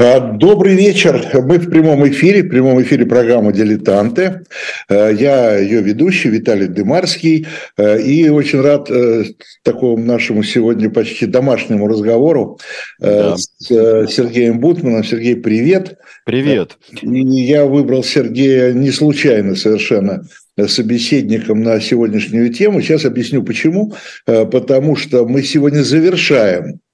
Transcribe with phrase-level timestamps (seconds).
[0.00, 1.20] А, добрый вечер.
[1.34, 4.44] Мы в прямом эфире, в прямом эфире программы «Дилетанты».
[4.88, 7.48] А, я ее ведущий Виталий Дымарский.
[7.76, 9.24] А, и очень рад э,
[9.64, 12.60] такому нашему сегодня почти домашнему разговору
[13.00, 13.36] э, да.
[13.36, 15.02] с э, Сергеем Бутманом.
[15.02, 15.98] Сергей, привет.
[16.24, 16.78] Привет.
[17.02, 17.08] И
[17.42, 20.22] я выбрал Сергея не случайно совершенно
[20.68, 22.82] собеседником на сегодняшнюю тему.
[22.82, 23.94] Сейчас объясню почему.
[24.26, 26.87] Потому что мы сегодня завершаем Э,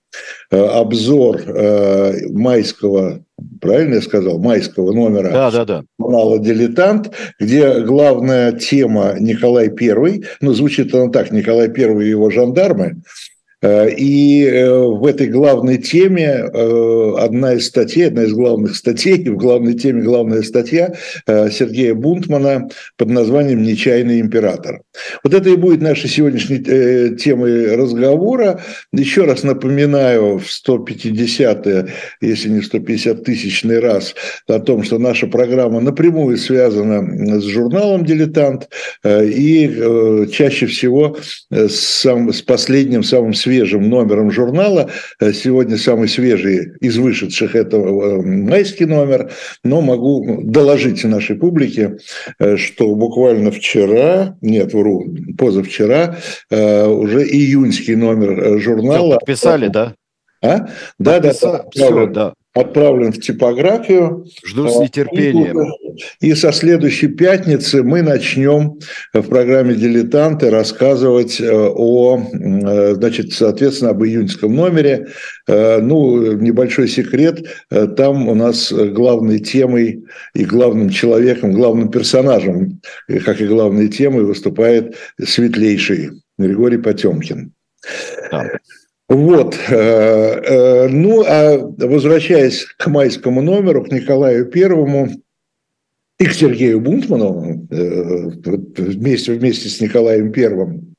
[0.50, 3.24] обзор э, майского,
[3.60, 5.84] правильно я сказал, майского номера да, да, да.
[5.98, 7.10] журнала «Дилетант»,
[7.40, 13.33] где главная тема Николай Первый, ну, звучит она так, Николай Первый и его жандармы, Э,
[13.64, 19.36] и э, в этой главной теме э, одна из статей, одна из главных статей, в
[19.36, 20.94] главной теме главная статья
[21.26, 24.82] Сергея Бунтмана под названием «Нечаянный император».
[25.22, 28.60] Вот это и будет нашей сегодняшней темой разговора.
[28.92, 31.88] Еще раз напоминаю в 150
[32.20, 34.14] если не 150 тысячный раз
[34.46, 38.68] о том, что наша программа напрямую связана с журналом «Дилетант»
[39.04, 41.16] и чаще всего
[41.50, 44.90] с, сам, с последним, самым свежим свежим номером журнала.
[45.20, 49.30] Э, сегодня самый свежий из вышедших это э, майский номер,
[49.62, 51.98] но могу доложить нашей публике,
[52.38, 55.06] э, что буквально вчера, нет, вру,
[55.38, 56.16] позавчера,
[56.50, 59.10] уже июньский номер журнала.
[59.10, 59.94] Все подписали, да?
[60.42, 60.66] А?
[60.98, 61.64] Да, да, да.
[61.70, 64.26] Все, да отправлен в типографию.
[64.46, 65.60] Жду с нетерпением.
[66.20, 68.78] И, и со следующей пятницы мы начнем
[69.12, 75.08] в программе «Дилетанты» рассказывать э, о, э, значит, соответственно, об июньском номере.
[75.48, 77.44] Э, ну, небольшой секрет,
[77.96, 80.04] там у нас главной темой
[80.34, 82.80] и главным человеком, главным персонажем,
[83.24, 87.52] как и главной темой, выступает светлейший Григорий Потемкин.
[88.30, 88.48] Да.
[89.14, 89.56] Вот.
[89.68, 95.08] Э, э, ну, а возвращаясь к майскому номеру, к Николаю Первому
[96.18, 98.30] и к Сергею Бунтману э,
[98.76, 100.96] вместе, вместе с Николаем Первым,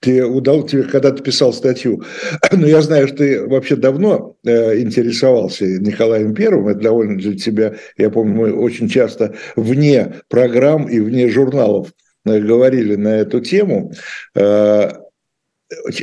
[0.00, 2.02] ты удал тебе, когда ты писал статью,
[2.52, 8.10] но я знаю, что ты вообще давно интересовался Николаем Первым, это довольно для тебя, я
[8.10, 11.94] помню, мы очень часто вне программ и вне журналов
[12.26, 13.94] говорили на эту тему.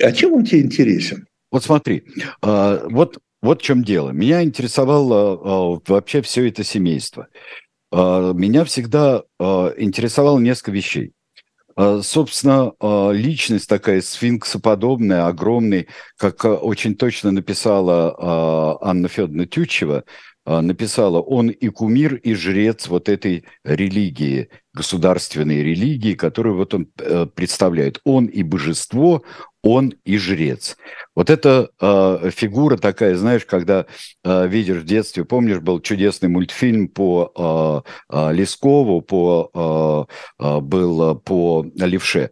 [0.01, 1.27] А чем он тебе интересен?
[1.55, 2.03] Вот смотри,
[2.41, 4.09] а, вот, вот в чем дело.
[4.09, 5.39] Меня интересовало
[5.77, 7.29] а, вообще все это семейство.
[7.93, 11.13] Меня всегда интересовало несколько вещей.
[12.01, 12.73] Собственно,
[13.13, 15.85] личность такая сфинксоподобная, огромная,
[16.17, 20.03] как очень точно написала Анна Федоровна Тютчева,
[20.45, 27.27] написала, он и кумир, и жрец вот этой религии, государственной религии, которую вот он э,
[27.33, 27.99] представляет.
[28.03, 29.23] Он и божество,
[29.65, 30.77] он и жрец.
[31.15, 33.87] Вот эта э, фигура такая, знаешь, когда
[34.23, 40.07] э, видишь в детстве, помнишь, был чудесный мультфильм по э, э, Лескову, по,
[40.39, 42.29] э, э, был по Левше.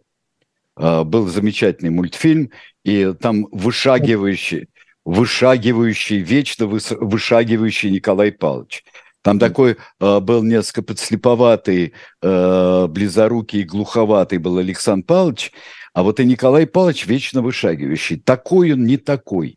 [0.76, 2.50] Э, был замечательный мультфильм,
[2.84, 4.68] и там вышагивающий,
[5.04, 8.84] вышагивающий, вечно вышагивающий Николай Павлович.
[9.22, 15.50] Там такой э, был несколько подслеповатый, э, близорукий, глуховатый был Александр Павлович,
[15.94, 18.18] а вот и Николай Павлович вечно вышагивающий.
[18.18, 19.56] Такой он, не такой.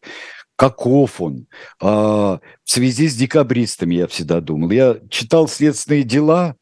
[0.55, 1.47] Каков он?
[1.81, 4.69] А, в связи с декабристами я всегда думал.
[4.69, 6.55] Я читал «Следственные дела»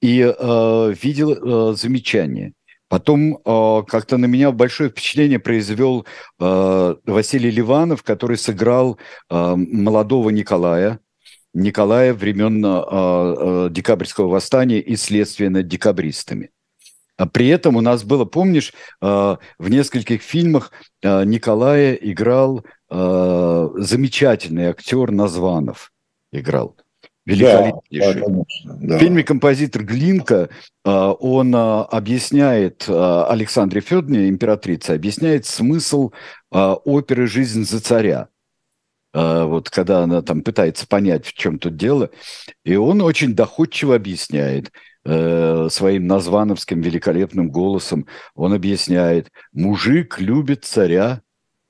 [0.00, 2.54] и а, видел а, замечания.
[2.88, 6.06] Потом э, как-то на меня большое впечатление произвел
[6.40, 8.98] э, Василий Ливанов, который сыграл
[9.28, 10.98] э, молодого Николая,
[11.52, 16.50] Николая времен э, э, декабрьского восстания и следствия над декабристами.
[17.18, 20.70] А при этом у нас было, помнишь, а, в нескольких фильмах
[21.04, 25.92] а, Николая играл замечательный актер Названов.
[26.32, 26.74] Играл.
[27.26, 28.22] Великолепнейший.
[28.22, 28.96] Да, да, да.
[28.96, 30.48] В фильме «Композитор Глинка»
[30.84, 36.12] он объясняет Александре Федоровне, императрице, объясняет смысл
[36.50, 38.28] оперы «Жизнь за царя».
[39.12, 42.08] Вот когда она там пытается понять, в чем тут дело,
[42.64, 44.72] и он очень доходчиво объясняет–
[45.04, 51.22] Э, своим названовским великолепным голосом он объясняет, мужик любит царя,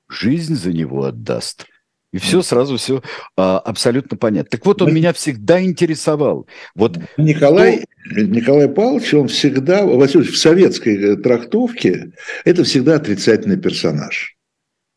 [0.09, 1.67] жизнь за него отдаст.
[2.11, 3.03] И все сразу все
[3.37, 4.49] а, абсолютно понятно.
[4.51, 6.49] Так вот, он меня всегда интересовал.
[6.75, 8.21] Вот Николай, кто...
[8.23, 12.13] Николай Павлович, он всегда, в советской трактовке,
[12.47, 14.38] это всегда отрицательный персонаж.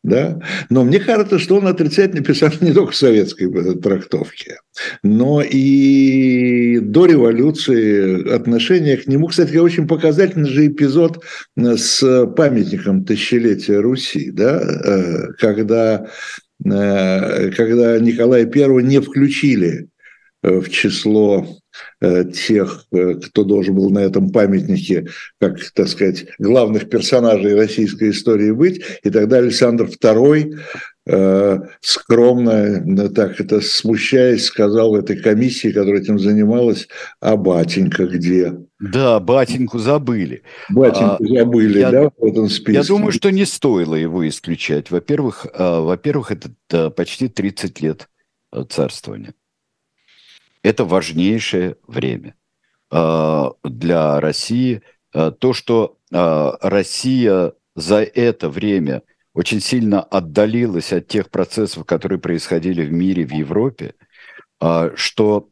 [0.02, 0.40] Да?
[0.68, 4.58] Но мне кажется, что он отрицательно писал не только в советской э, трактовке,
[5.04, 9.28] но и до революции отношение к нему.
[9.28, 11.22] Кстати, очень показательный же эпизод
[11.56, 14.60] э, с памятником тысячелетия Руси, да?
[14.60, 16.06] Э, когда
[16.64, 19.88] когда Николая I не включили
[20.42, 21.46] в число
[22.00, 25.06] тех, кто должен был на этом памятнике,
[25.40, 28.82] как, так сказать, главных персонажей российской истории быть.
[29.02, 30.58] И тогда Александр II
[31.04, 36.86] Э, скромно, так это смущаясь, сказал этой комиссии, которая этим занималась,
[37.20, 38.54] а батенька где?
[38.78, 40.44] Да, батеньку забыли.
[40.70, 42.74] Батеньку а, забыли, я, да, в этом списке.
[42.74, 44.92] Я думаю, что не стоило его исключать.
[44.92, 48.08] Во-первых, а, во-первых, это почти 30 лет
[48.52, 49.34] э, царствования.
[50.62, 52.34] Это важнейшее время
[52.90, 54.82] а, для России.
[55.12, 59.02] А, то, что а, Россия за это время–
[59.34, 63.94] очень сильно отдалилась от тех процессов, которые происходили в мире, в Европе,
[64.94, 65.48] что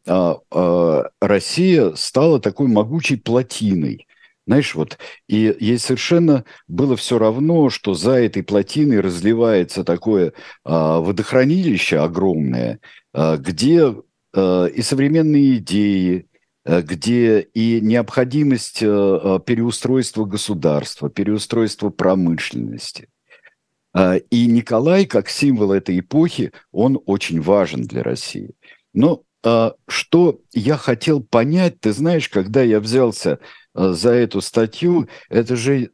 [1.20, 4.06] Россия стала такой могучей плотиной.
[4.46, 4.98] Знаешь, вот,
[5.28, 10.32] и ей совершенно было все равно, что за этой плотиной разливается такое
[10.64, 12.80] водохранилище огромное,
[13.14, 13.94] где
[14.34, 16.26] и современные идеи,
[16.64, 23.08] где и необходимость переустройства государства, переустройства промышленности–
[23.92, 28.54] а, и Николай, как символ этой эпохи, он очень важен для России.
[28.92, 33.38] Но а, что я хотел понять, ты знаешь, когда я взялся
[33.74, 35.90] за эту статью, это же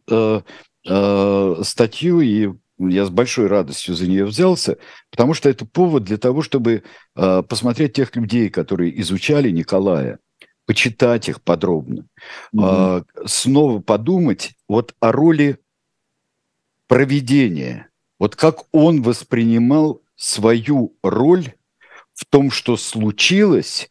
[0.82, 4.78] статью, и я с большой радостью за нее взялся,
[5.10, 6.82] потому что это повод для того, чтобы
[7.14, 10.18] посмотреть тех людей, которые изучали Николая,
[10.66, 12.06] почитать их подробно,
[12.54, 15.58] mm снова подумать вот о роли
[16.86, 17.88] проведения.
[18.18, 21.52] Вот как он воспринимал свою роль
[22.14, 23.90] в том, что случилось,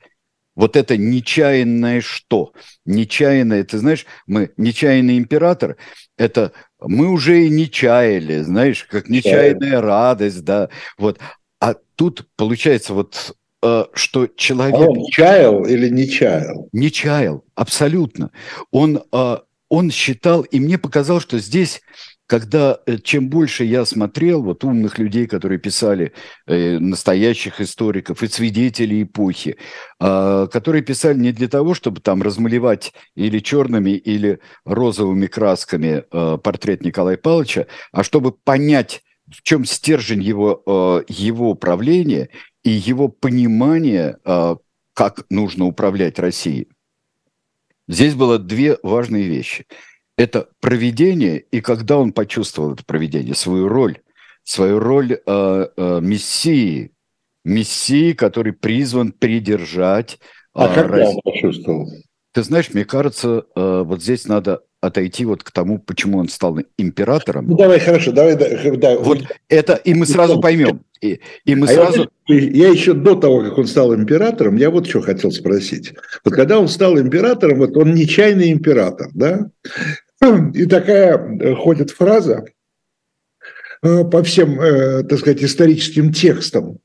[0.56, 2.54] вот это нечаянное что?
[2.86, 5.78] Нечаянное, ты знаешь, мы нечаянный император,
[6.18, 11.20] это мы уже и не чаяли, знаешь, как нечаянная радость, да, вот.
[11.60, 14.76] А тут получается вот э, что человек...
[14.76, 16.70] А он чаял или не чаял?
[16.72, 18.32] Не чаял, абсолютно.
[18.72, 19.38] Он, э,
[19.70, 21.82] он считал, и мне показалось, что здесь
[22.28, 26.14] когда э, чем больше я смотрел вот умных людей, которые писали
[26.48, 29.58] э, настоящих историков и свидетелей эпохи,
[30.00, 36.38] э, которые писали не для того, чтобы там размалевать или черными, или розовыми красками э,
[36.38, 42.30] портрет Николая Павловича, а чтобы понять, в чем стержень его, э, его правления
[42.64, 44.56] и его понимание, э,
[44.94, 46.70] как нужно управлять Россией.
[47.88, 49.68] Здесь было две важные вещи–
[50.18, 54.00] это проведение, и когда он почувствовал это проведение, свою роль,
[54.44, 56.92] свою роль э, э, мессии,
[57.44, 60.20] мессии, который призван придержать.
[60.54, 61.16] А э, когда Россию.
[61.16, 61.92] он почувствовал?
[62.32, 66.60] Ты знаешь, мне кажется, э, вот здесь надо отойти вот к тому, почему он стал
[66.78, 67.48] императором.
[67.48, 69.00] Ну давай, хорошо, давай, да, да.
[69.00, 70.82] Вот это, и мы сразу поймем.
[71.02, 72.10] И, и мы а сразу...
[72.28, 75.94] Я, я еще до того, как он стал императором, я вот что хотел спросить.
[76.24, 79.50] Вот когда он стал императором, вот он нечаянный император, да?
[80.22, 82.46] И такая э, ходит фраза
[83.84, 86.80] э, по всем, э, так сказать, историческим текстам,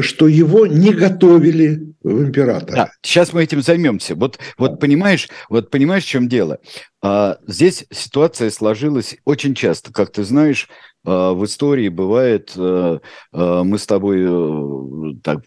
[0.00, 2.76] что его не готовили в императора.
[2.76, 4.14] Да, сейчас мы этим займемся.
[4.14, 6.58] Вот, вот понимаешь, вот понимаешь, в чем дело?
[7.00, 10.68] А, здесь ситуация сложилась очень часто, как ты знаешь,
[11.06, 15.40] а, в истории бывает, мы с тобой так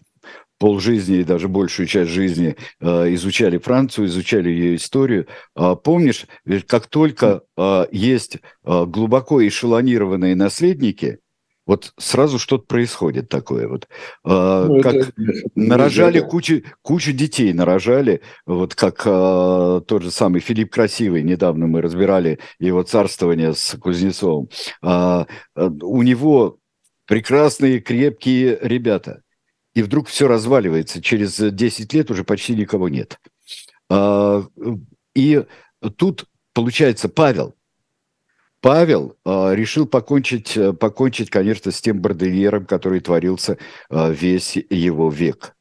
[0.58, 5.26] полжизни и даже большую часть жизни э, изучали Францию, изучали ее историю.
[5.56, 6.26] Э, помнишь,
[6.66, 11.20] как только э, есть э, глубоко эшелонированные наследники,
[11.66, 13.88] вот сразу что-то происходит такое вот.
[14.24, 15.12] Ну, как это,
[15.54, 21.82] нарожали кучу, кучу детей, нарожали, вот как э, тот же самый Филипп Красивый, недавно мы
[21.82, 24.48] разбирали его царствование с Кузнецовым.
[24.82, 26.56] Э, у него
[27.06, 29.20] прекрасные, крепкие ребята–
[29.78, 31.00] и вдруг все разваливается.
[31.00, 33.20] Через 10 лет уже почти никого нет.
[33.88, 34.44] А,
[35.14, 35.44] и
[35.96, 37.54] тут, получается, Павел,
[38.60, 43.56] Павел э, решил покончить, покончить, конечно, с тем бордельером, который творился
[43.88, 45.54] э, весь его век.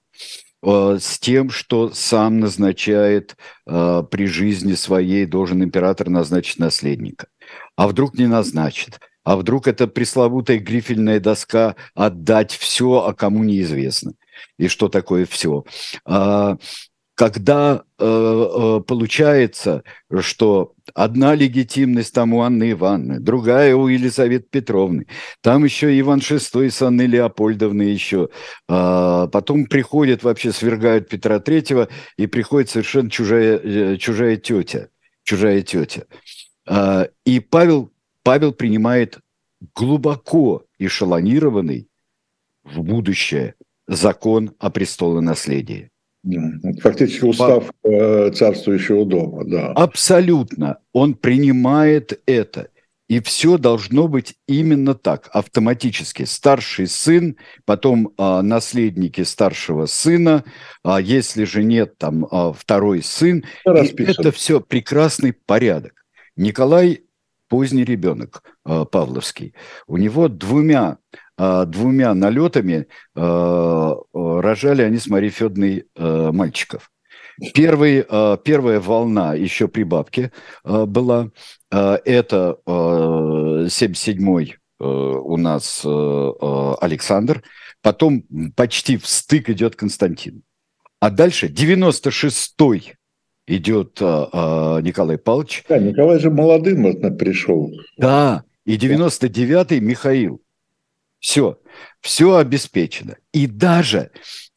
[0.63, 7.27] Э, с тем, что сам назначает э, при жизни своей, должен император назначить наследника.
[7.75, 8.99] А вдруг не назначит?
[9.27, 14.13] А вдруг это пресловутая грифельная доска «отдать все, а кому неизвестно».
[14.57, 15.65] И что такое все?
[16.05, 16.55] А,
[17.13, 19.83] когда э, э, получается,
[20.21, 25.07] что одна легитимность там у Анны Ивановны, другая у Елизаветы Петровны,
[25.41, 28.29] там еще Иван VI с Анной Леопольдовной еще,
[28.69, 34.87] а, потом приходят вообще, свергают Петра Третьего, и приходит совершенно чужая, э, чужая тетя,
[35.23, 36.05] чужая тетя.
[36.65, 37.91] А, и Павел
[38.27, 39.19] Павел принимает
[39.73, 41.87] глубоко эшелонированный,
[42.65, 43.55] в будущее
[43.87, 45.91] закон о престолонаследии.
[46.81, 48.29] Фактически устав По...
[48.31, 49.71] царствующего дома, да.
[49.71, 50.79] Абсолютно.
[50.91, 52.67] Он принимает это.
[53.07, 56.23] И все должно быть именно так, автоматически.
[56.23, 60.43] Старший сын, потом а, наследники старшего сына,
[60.83, 63.45] а если же нет, там а, второй сын.
[63.63, 65.93] это все прекрасный порядок.
[66.35, 67.06] Николай
[67.47, 69.53] поздний ребенок а, Павловский.
[69.87, 70.97] У него двумя,
[71.37, 76.91] а, двумя налетами а, рожали они с Марией Федоровной а, мальчиков.
[77.53, 78.03] Первый,
[78.43, 80.31] первая волна еще при бабке
[80.63, 81.29] была.
[81.69, 87.43] Это 77-й у нас Александр.
[87.83, 88.23] Потом
[88.55, 90.41] почти в стык идет Константин.
[90.99, 92.95] А дальше 96-й
[93.47, 95.63] идет Николай Павлович.
[95.69, 97.71] Да, Николай же молодым пришел.
[97.97, 100.41] Да, и 99-й Михаил.
[101.19, 101.57] Все,
[102.01, 103.15] все обеспечено.
[103.33, 104.11] И даже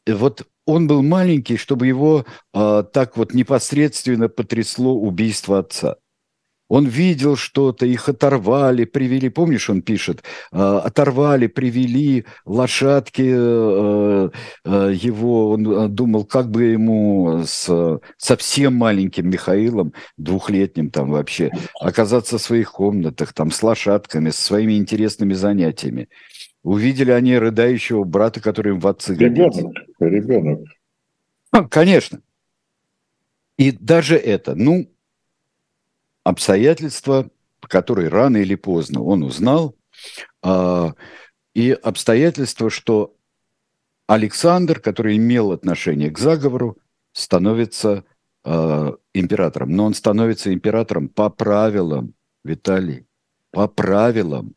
[0.07, 5.97] вот он был маленький, чтобы его э, так вот непосредственно потрясло убийство отца.
[6.71, 9.29] Он видел что-то, их оторвали, привели.
[9.29, 10.23] Помнишь, он пишет,
[10.53, 14.31] э, оторвали, привели лошадки э,
[14.65, 15.51] э, его.
[15.51, 21.51] Он думал, как бы ему с совсем маленьким Михаилом, двухлетним там вообще,
[21.81, 26.09] оказаться в своих комнатах, там с лошадками, со своими интересными занятиями.
[26.63, 30.61] Увидели они рыдающего брата, который им в отцы Ребенок, ребенок.
[31.51, 32.21] А, конечно.
[33.59, 34.90] И даже это, ну,
[36.25, 39.75] обстоятельства, которые рано или поздно он узнал,
[40.43, 40.95] а,
[41.55, 43.15] и обстоятельства, что
[44.07, 46.79] Александр, который имел отношение к заговору,
[47.13, 48.05] становится
[48.45, 49.71] э, императором.
[49.71, 53.07] Но он становится императором по правилам, Виталий,
[53.51, 54.55] по правилам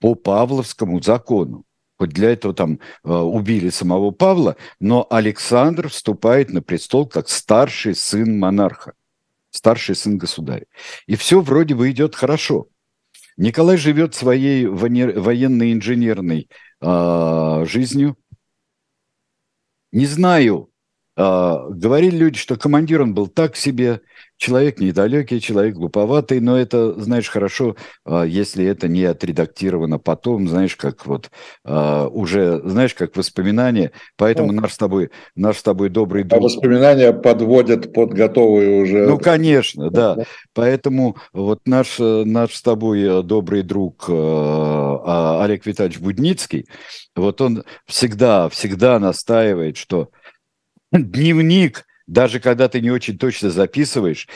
[0.00, 1.64] по Павловскому закону.
[1.98, 7.94] Хоть для этого там э, убили самого Павла, но Александр вступает на престол как старший
[7.94, 8.94] сын монарха,
[9.50, 10.66] старший сын государя.
[11.06, 12.68] И все вроде бы идет хорошо.
[13.36, 16.48] Николай живет своей военно-инженерной
[16.80, 18.16] э, жизнью.
[19.92, 20.69] Не знаю,
[21.20, 24.00] говорили люди, что командир он был так себе,
[24.40, 30.76] человек недалекий, человек глуповатый, но это, знаешь, хорошо, а, если это не отредактировано потом, знаешь,
[30.76, 31.30] как вот
[31.62, 33.92] а, уже, знаешь, как воспоминания.
[34.16, 36.40] Поэтому ну, наш с тобой, наш с тобой добрый друг...
[36.40, 39.06] А воспоминания подводят под готовые уже...
[39.06, 40.16] Ну, конечно, да.
[40.54, 46.66] Поэтому вот наш, наш с тобой э, добрый друг э, а, Олег Витальевич Будницкий,
[47.14, 50.08] вот он всегда, всегда настаивает, что
[50.92, 54.28] дневник даже когда ты не очень точно записываешь,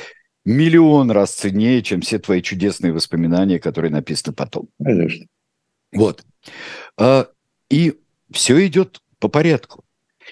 [0.45, 4.69] миллион раз ценнее, чем все твои чудесные воспоминания, которые написаны потом.
[4.83, 5.27] Конечно.
[5.93, 6.25] Вот.
[6.97, 7.29] А,
[7.69, 7.99] и
[8.31, 9.85] все идет по порядку.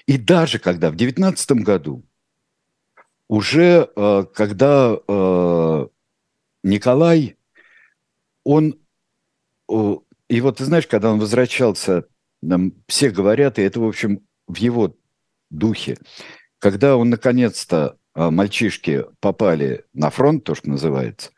[0.07, 2.05] И даже когда в девятнадцатом году
[3.27, 5.89] уже а, когда а,
[6.63, 7.35] Николай,
[8.45, 8.79] он,
[9.67, 12.05] и вот ты знаешь, когда он возвращался,
[12.41, 14.95] нам все говорят, и это, в общем, в его
[15.53, 15.97] духе,
[16.59, 21.31] когда он наконец-то, а, мальчишки попали на фронт, то, что называется,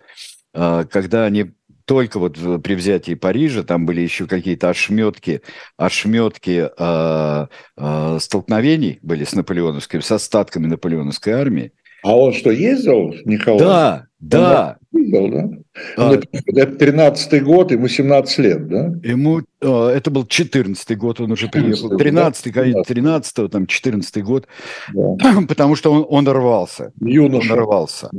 [0.54, 1.52] а, когда они
[1.86, 5.42] только вот при взятии Парижа, там были еще какие-то ошметки,
[5.78, 11.74] ошметки э, э, столкновений были с наполеоновским, с остатками наполеоновской армии.
[12.02, 13.60] А он что, ездил, Николай?
[13.60, 14.78] Да, да.
[14.96, 15.50] Ездил, да?
[15.98, 18.94] А, это 13-й год, ему 17 лет, да?
[19.04, 21.98] Ему, а, это был 14-й год, он уже приехал.
[21.98, 22.84] 13-й, да?
[22.84, 24.48] 13 там 14-й год,
[24.94, 25.18] да.
[25.48, 26.92] потому что он, он рвался.
[27.00, 27.54] Юноша.
[27.54, 28.10] Он рвался.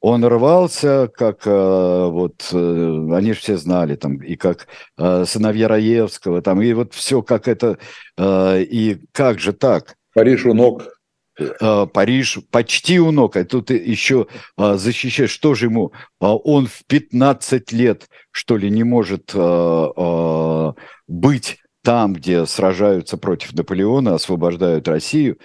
[0.00, 6.42] Он рвался, как а, вот э, они же все знали там и как сыновья Раевского
[6.42, 7.78] там и вот все как это
[8.18, 9.96] и как же так?
[10.14, 10.95] Париж у ног Э,
[11.38, 14.26] Париж почти у ног, а тут еще
[14.56, 20.74] а, защищаешь, что же ему, а, он в 15 лет, что ли, не может а,
[21.06, 25.38] быть там, где сражаются против Наполеона, освобождают Россию.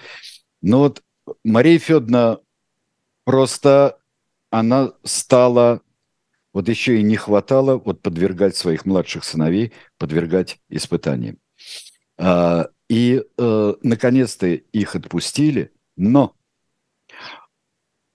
[0.62, 1.04] Но вот
[1.44, 2.40] Мария Федоровна
[3.26, 4.00] просто,
[4.50, 5.82] она стала,
[6.54, 11.38] вот еще и не хватало вот подвергать своих младших сыновей, подвергать испытаниям.
[12.90, 16.36] И, э, наконец-то, их отпустили– но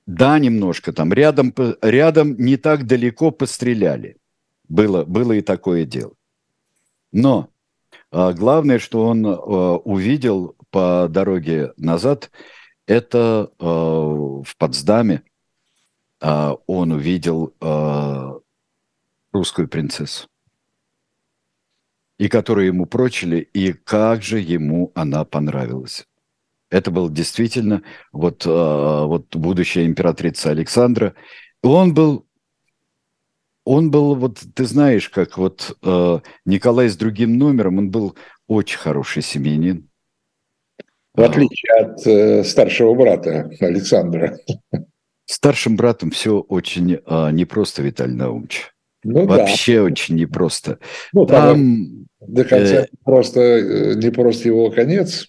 [0.06, 1.52] да, немножко там рядом,
[1.82, 4.18] рядом не так далеко постреляли.
[4.68, 6.14] Было, было и такое дело.
[7.12, 7.50] Но
[8.10, 9.30] а, главное, что он а,
[9.76, 12.30] увидел по дороге назад,
[12.86, 15.22] это а, в Потсдаме
[16.20, 18.38] а, он увидел а,
[19.32, 20.28] русскую принцессу.
[22.18, 26.06] и которую ему прочили, и как же ему она понравилась.
[26.70, 27.82] Это был действительно
[28.12, 31.14] вот, вот будущая императрица Александра.
[31.62, 32.26] Он был
[33.66, 38.78] он был, вот ты знаешь, как вот э, Николай с другим номером, он был очень
[38.78, 39.88] хороший семьянин.
[41.14, 44.38] В отличие от э, старшего брата Александра.
[45.24, 48.70] Старшим братом все очень э, непросто, Виталий Наумович.
[49.02, 49.84] Ну, Вообще да.
[49.84, 50.78] очень непросто.
[51.12, 55.28] Ну, там, до конца э, просто э, не просто его конец.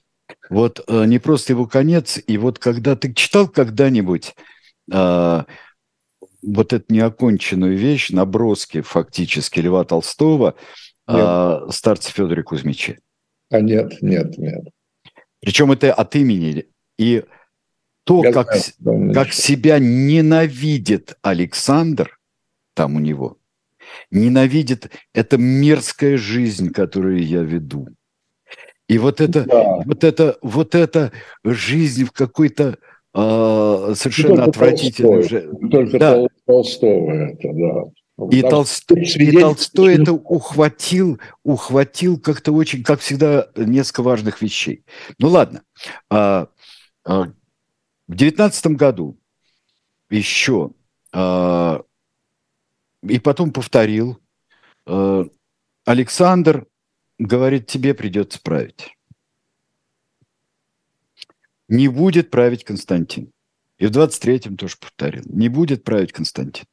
[0.49, 4.35] Вот э, не просто его конец, и вот когда ты читал когда-нибудь
[4.91, 5.43] э,
[6.41, 10.55] вот эту неоконченную вещь, наброски фактически Льва Толстого
[11.05, 12.99] о старце Федоре Кузьмиче?
[13.49, 14.67] А нет, нет, нет.
[15.39, 16.65] Причем это от имени.
[16.97, 17.23] И
[18.03, 22.17] то, Я как, знаю, как себя ненавидит Александр,
[22.73, 23.37] там у него,
[24.11, 27.89] ненавидит, это мерзкая жизнь, которую я веду.
[28.87, 29.81] И вот это, да.
[29.85, 31.11] вот это, вот эта
[31.43, 32.77] жизнь в какой-то
[33.13, 35.51] э, совершенно отвратительной уже.
[35.69, 36.27] Только да.
[36.45, 37.91] Толстого это, да.
[38.31, 44.83] И, Толстой, и Толстой это ухватил, ухватил как-то очень, как всегда, несколько важных вещей.
[45.19, 45.61] Ну ладно.
[46.09, 46.47] А,
[47.05, 47.31] а,
[48.07, 49.17] в девятнадцатом году
[50.09, 50.71] еще
[51.13, 51.83] а,
[53.03, 54.17] и потом повторил.
[54.87, 55.25] А,
[55.85, 56.65] Александр
[57.19, 58.95] говорит, тебе придется править.
[61.67, 63.31] Не будет править Константин.
[63.77, 65.23] И в 23-м тоже повторил.
[65.25, 66.65] Не будет править Константин.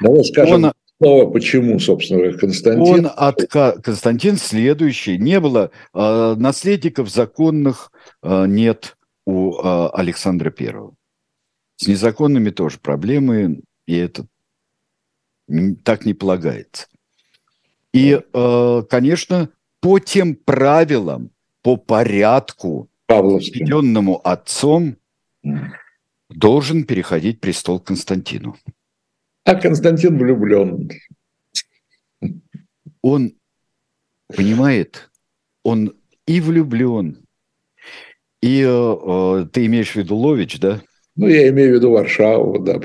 [0.00, 3.06] Давай скажем он, снова, почему, собственно, Константин...
[3.06, 3.80] Он отка...
[3.80, 5.18] Константин следующий.
[5.18, 7.92] Не было э, наследников законных,
[8.22, 10.94] э, нет у э, Александра Первого.
[11.76, 14.26] С незаконными тоже проблемы, и это
[15.84, 16.86] так не полагается.
[17.92, 21.30] И, э, конечно, по тем правилам,
[21.62, 24.96] по порядку, введенному отцом,
[26.30, 28.56] должен переходить престол Константину.
[29.44, 30.90] А Константин влюблен.
[33.02, 33.34] Он
[34.28, 35.10] понимает,
[35.64, 35.94] он
[36.26, 37.26] и влюблен,
[38.40, 40.82] и э, ты имеешь в виду Лович, да?
[41.14, 42.80] Ну, я имею в виду Варшаву, да.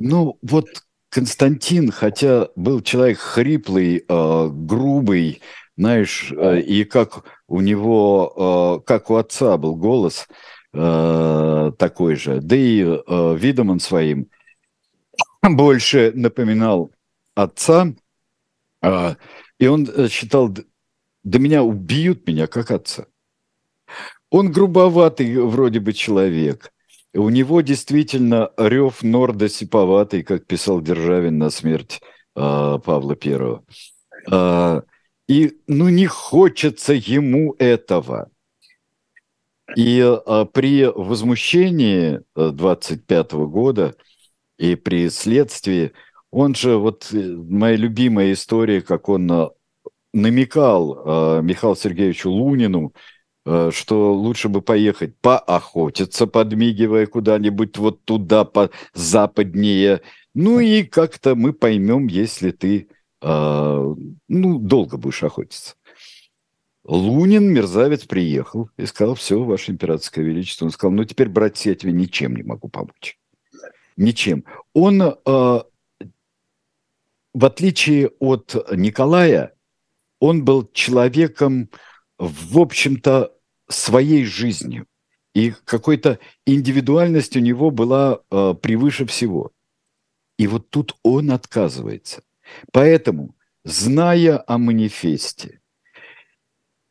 [0.00, 0.66] Ну, вот
[1.14, 5.42] Константин, хотя был человек хриплый, э, грубый,
[5.76, 10.26] знаешь, э, и как у него, э, как у отца был голос
[10.72, 14.26] э, такой же, да и э, видом он своим
[15.42, 16.90] больше напоминал
[17.36, 17.94] отца,
[18.82, 19.14] э,
[19.60, 20.48] и он считал,
[21.22, 23.06] да меня убьют меня как отца.
[24.30, 26.73] Он грубоватый вроде бы человек.
[27.14, 32.00] У него действительно рев Норда сиповатый, как писал Державин на смерть
[32.34, 33.64] э, Павла Первого.
[34.30, 34.82] Э,
[35.28, 38.30] и ну не хочется ему этого.
[39.76, 43.94] И а, при возмущении 25 э, года
[44.58, 45.92] и при следствии,
[46.30, 49.50] он же, вот э, моя любимая история, как он
[50.12, 52.92] намекал а, Михаилу Сергеевичу Лунину,
[53.44, 60.00] что лучше бы поехать поохотиться, подмигивая куда-нибудь вот туда, по западнее.
[60.34, 62.88] Ну и как-то мы поймем, если ты
[63.26, 63.94] а,
[64.28, 65.76] ну, долго будешь охотиться.
[66.84, 70.66] Лунин, мерзавец, приехал и сказал, все, ваше императорское величество.
[70.66, 73.18] Он сказал, ну, теперь, братья, я тебе ничем не могу помочь.
[73.96, 74.44] Ничем.
[74.74, 75.64] Он, э, в
[77.32, 79.54] отличие от Николая,
[80.20, 81.70] он был человеком,
[82.18, 83.33] в общем-то,
[83.68, 84.86] своей жизнью.
[85.34, 89.52] И какой-то индивидуальность у него была э, превыше всего.
[90.38, 92.22] И вот тут он отказывается–
[92.72, 95.60] Поэтому, зная о манифесте,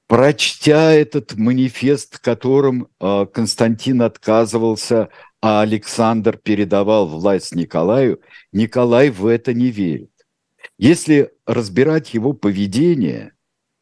[0.08, 5.10] прочтя этот манифест, которым э, Константин отказывался,
[5.42, 10.12] а Александр передавал власть Николаю, Николай в это не верит.
[10.78, 13.34] Если разбирать его поведение,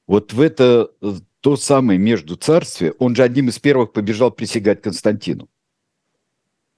[0.08, 4.82] вот в это э, то самое между царствие, он же одним из первых побежал присягать
[4.82, 5.50] Константину.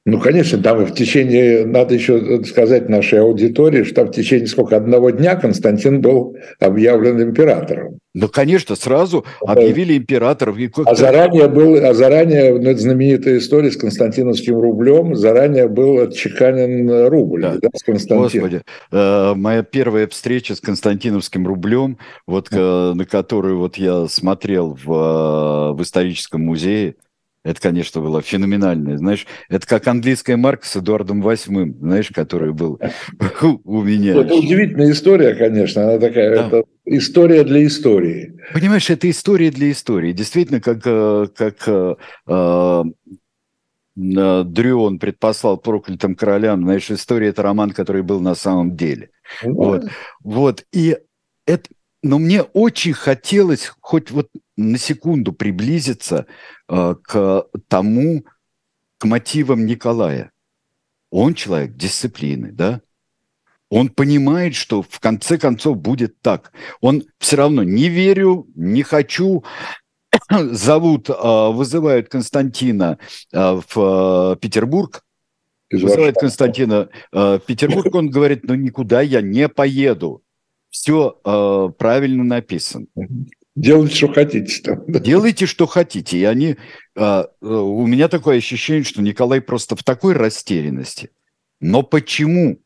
[0.06, 5.12] Ну, конечно, там в течение, надо еще сказать нашей аудитории, что в течение сколько, одного
[5.12, 8.00] дня Константин был объявлен императором.
[8.14, 10.58] Ну, конечно, сразу объявили императором.
[10.86, 17.08] А заранее был, а заранее, ну, это знаменитая история с Константиновским рублем, заранее был отчеканен
[17.08, 17.56] рубль да.
[17.62, 18.24] Да, с Константином.
[18.24, 18.62] Господи,
[18.92, 24.92] э, моя первая встреча с Константиновским рублем, вот, э, на которую вот я смотрел в,
[24.92, 26.96] э, в историческом музее,
[27.44, 28.98] Это, конечно, было феноменально.
[28.98, 32.80] Знаешь, это как английская марка с Эдуардом Восьмым, знаешь, который был
[33.66, 34.16] у меня.
[34.16, 35.84] Это удивительная история, конечно.
[35.84, 36.48] Она такая, да.
[36.48, 38.40] это история для истории.
[38.54, 40.14] Понимаешь, это история для истории.
[40.14, 41.96] Действительно, как, э, как э,
[42.28, 42.84] э,
[43.96, 49.10] Дрюон предпослал проклятым королям, знаешь, история– это роман, который был на самом деле.
[49.44, 49.64] Ну да.
[49.64, 49.84] Вот.
[50.24, 50.66] вот.
[50.72, 50.98] И
[51.46, 51.70] это,
[52.04, 56.28] но мне очень хотелось хоть вот на секунду приблизиться
[56.68, 58.26] э, к тому,
[58.98, 60.32] к мотивам Николая.
[61.10, 62.82] Он человек дисциплины, да?
[63.70, 66.52] Он понимает, что в конце концов будет так.
[66.82, 69.44] Он все равно не верю, не хочу.
[70.30, 73.00] Зовут, э, вызывают Константина
[73.32, 75.04] э, в Петербург.
[75.72, 77.96] Вызывает Константина в Петербург.
[77.96, 80.23] Он говорит, ну никуда я не поеду
[80.74, 82.88] все э, правильно написано.
[83.56, 84.62] Делайте, что хотите.
[84.64, 84.84] Там.
[84.88, 86.18] Делайте, что хотите.
[86.18, 86.58] И они,
[86.96, 91.12] э, у меня такое ощущение, что Николай просто в такой растерянности.
[91.62, 92.58] Но почему?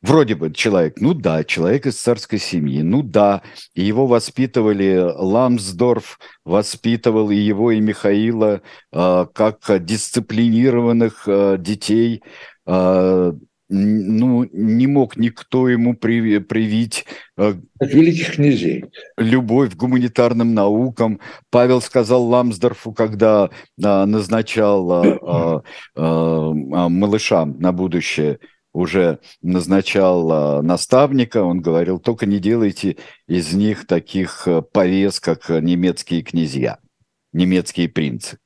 [0.00, 6.18] Вроде бы человек, ну да, человек из царской семьи, ну да, и его воспитывали, Ламсдорф
[6.44, 12.24] воспитывал и его, и Михаила э, как дисциплинированных э, детей,
[12.66, 13.32] э,
[13.72, 17.06] ну, не мог никто ему привить
[17.38, 18.84] э, великих князей.
[19.16, 21.20] любовь к гуманитарным наукам.
[21.50, 23.48] Павел сказал Ламсдорфу, когда
[23.82, 25.62] а, назначал а, а,
[25.96, 28.40] а, малышам на будущее,
[28.74, 35.48] уже назначал а, наставника, он говорил, только не делайте из них таких э, повес, как
[35.48, 36.78] немецкие князья,
[37.32, 38.38] немецкие принцы.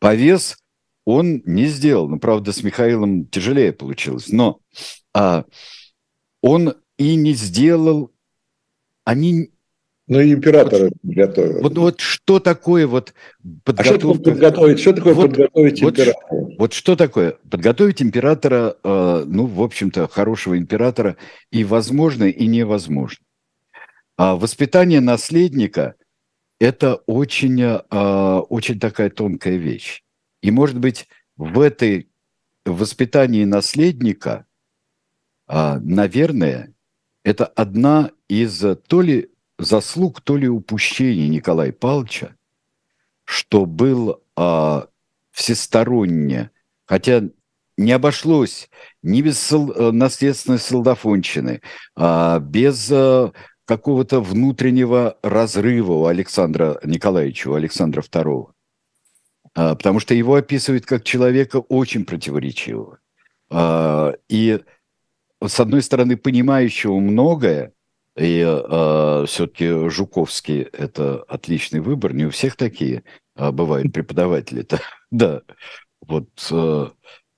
[0.00, 0.56] Повес–
[1.04, 2.08] он не сделал.
[2.08, 4.28] Ну, правда, с Михаилом тяжелее получилось.
[4.28, 4.60] Но
[5.12, 5.44] а,
[6.40, 8.10] он и не сделал...
[9.04, 9.50] Они
[10.06, 11.62] ну, и императора вот, готовил.
[11.62, 13.14] Вот, вот что такое вот
[13.64, 13.80] подготовка...
[13.80, 14.80] А что такое подготовить?
[14.80, 16.56] Что такое вот, подготовить вот, императора?
[16.58, 17.38] Вот что такое?
[17.50, 21.16] Подготовить императора, э, ну, в общем-то, хорошего императора
[21.50, 23.24] и возможно, и невозможно.
[24.16, 25.94] А воспитание наследника–
[26.60, 30.03] это очень, э, очень такая тонкая вещь.
[30.44, 32.10] И, может быть, в этой
[32.66, 34.44] воспитании наследника,
[35.46, 36.74] а, наверное,
[37.22, 42.36] это одна из то ли заслуг, то ли упущений Николая Павловича,
[43.24, 44.88] что был а,
[45.30, 46.50] всесторонне,
[46.84, 47.22] хотя
[47.78, 48.68] не обошлось
[49.02, 51.62] ни без сол, э, наследственной солдафонщины,
[51.96, 53.32] а, без а,
[53.64, 58.53] какого-то внутреннего разрыва у Александра Николаевича, у Александра II.
[59.54, 62.98] А, потому что его описывают как человека очень противоречивого.
[63.50, 64.60] А, и,
[65.44, 67.72] с одной стороны, понимающего многое,
[68.16, 73.02] и э, все-таки Жуковский– это отличный выбор, не у всех такие
[73.34, 74.80] бывают преподаватели-то.
[75.10, 75.42] да,
[76.00, 76.28] вот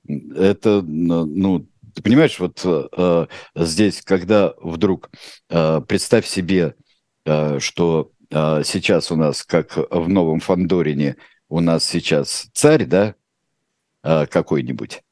[0.07, 2.63] это, ну, ты понимаешь, вот
[3.55, 5.11] здесь, когда вдруг,
[5.49, 6.75] представь себе,
[7.25, 11.17] что сейчас у нас, как в Новом Фандорине,
[11.49, 13.15] у нас сейчас царь, да,
[14.03, 15.03] а, какой-нибудь,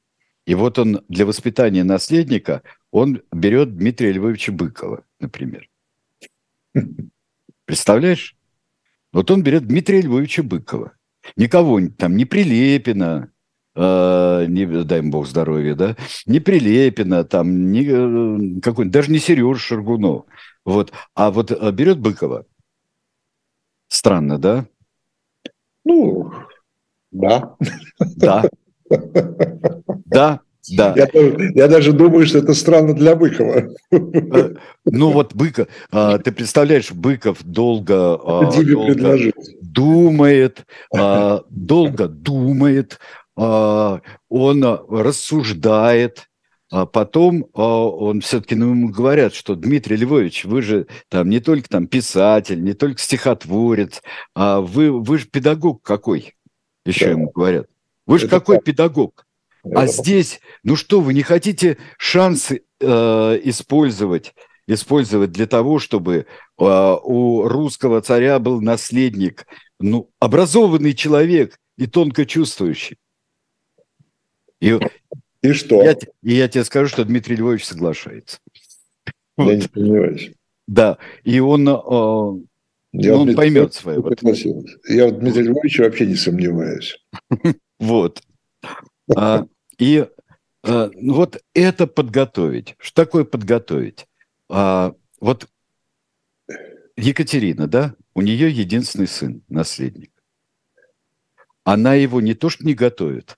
[0.46, 5.68] и вот он для воспитания наследника, он берет Дмитрия Львовича Быкова, например.
[7.64, 8.36] Представляешь?
[9.12, 10.92] Вот он берет Дмитрия Львовича Быкова.
[11.36, 13.32] Никого там, не Прилепина,
[13.74, 19.18] э, не, дай им бог здоровья, да, не Прилепина, там, не, э, какой даже не
[19.18, 20.26] Сереж Шаргунов.
[20.64, 20.92] Вот.
[21.14, 22.44] А вот э, берет Быкова.
[23.88, 24.66] Странно, да?
[25.84, 26.32] Ну,
[27.10, 27.54] да.
[28.16, 28.44] Да.
[30.06, 30.94] Да, да.
[30.96, 31.08] Я,
[31.54, 33.68] я даже думаю, что это странно для Быкова.
[33.90, 42.98] Э, ну вот Быков, а, ты представляешь, Быков долго, а, долго думает, а, долго думает,
[43.36, 44.08] он
[44.88, 46.28] рассуждает,
[46.74, 51.68] а потом он все-таки, ну, ему говорят, что Дмитрий Львович, вы же там не только
[51.68, 54.02] там писатель, не только стихотворец,
[54.34, 56.34] а вы, вы же педагог какой,
[56.84, 57.10] еще да.
[57.12, 57.68] ему говорят.
[58.06, 58.64] Вы же какой так.
[58.64, 59.24] педагог?
[59.62, 62.86] Это а здесь, ну что, вы не хотите шансы э,
[63.44, 64.34] использовать,
[64.66, 66.24] использовать для того, чтобы э,
[66.58, 69.46] у русского царя был наследник,
[69.78, 72.98] ну, образованный человек и тонко чувствующий.
[74.60, 74.78] И,
[75.44, 75.82] и что?
[75.82, 78.38] Я, и я тебе скажу, что Дмитрий Львович соглашается.
[79.36, 79.52] Я вот.
[79.52, 80.32] не сомневаюсь.
[80.66, 82.42] Да, и он, э,
[82.92, 84.00] я он поймет свое.
[84.00, 84.22] Вот.
[84.88, 86.98] Я в Дмитрия Львовича вообще не сомневаюсь.
[87.80, 88.22] Вот.
[89.14, 89.46] А,
[89.78, 90.06] и
[90.62, 92.76] а, вот это подготовить.
[92.78, 94.06] Что такое подготовить?
[94.48, 95.48] А, вот
[96.96, 100.12] Екатерина, да, у нее единственный сын, наследник.
[101.64, 103.36] она его не то что не готовит,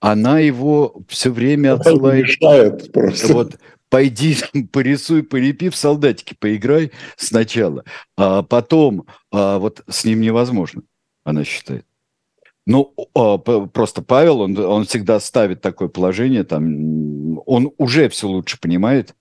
[0.00, 2.26] она его все время отсылает.
[2.26, 3.32] Мешает просто.
[3.32, 3.56] Вот,
[3.88, 4.36] пойди
[4.72, 7.84] порисуй, полепи, в солдатики поиграй сначала,
[8.16, 10.82] а потом а вот с ним невозможно,
[11.24, 11.86] она считает.
[12.66, 18.58] Ну, а, просто Павел, он, он всегда ставит такое положение, там, он уже все лучше
[18.60, 19.14] понимает,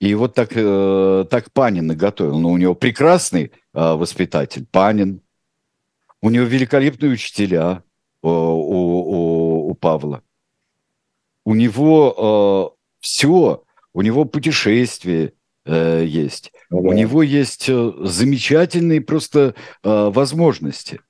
[0.00, 2.34] и вот так, э, так Панин наготовил.
[2.34, 5.22] Но ну, у него прекрасный а, воспитатель, Панин,
[6.22, 7.82] у него великолепные учителя
[8.22, 9.29] у, у, у
[9.80, 10.22] Павла.
[11.44, 15.32] У него э, все, у него путешествия
[15.64, 16.88] э, есть, ну, да.
[16.88, 21.00] у него есть э, замечательные просто э, возможности.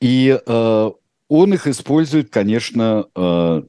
[0.00, 0.90] И э,
[1.28, 3.62] он их использует, конечно, э,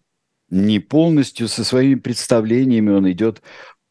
[0.49, 3.41] не полностью со своими представлениями, он идет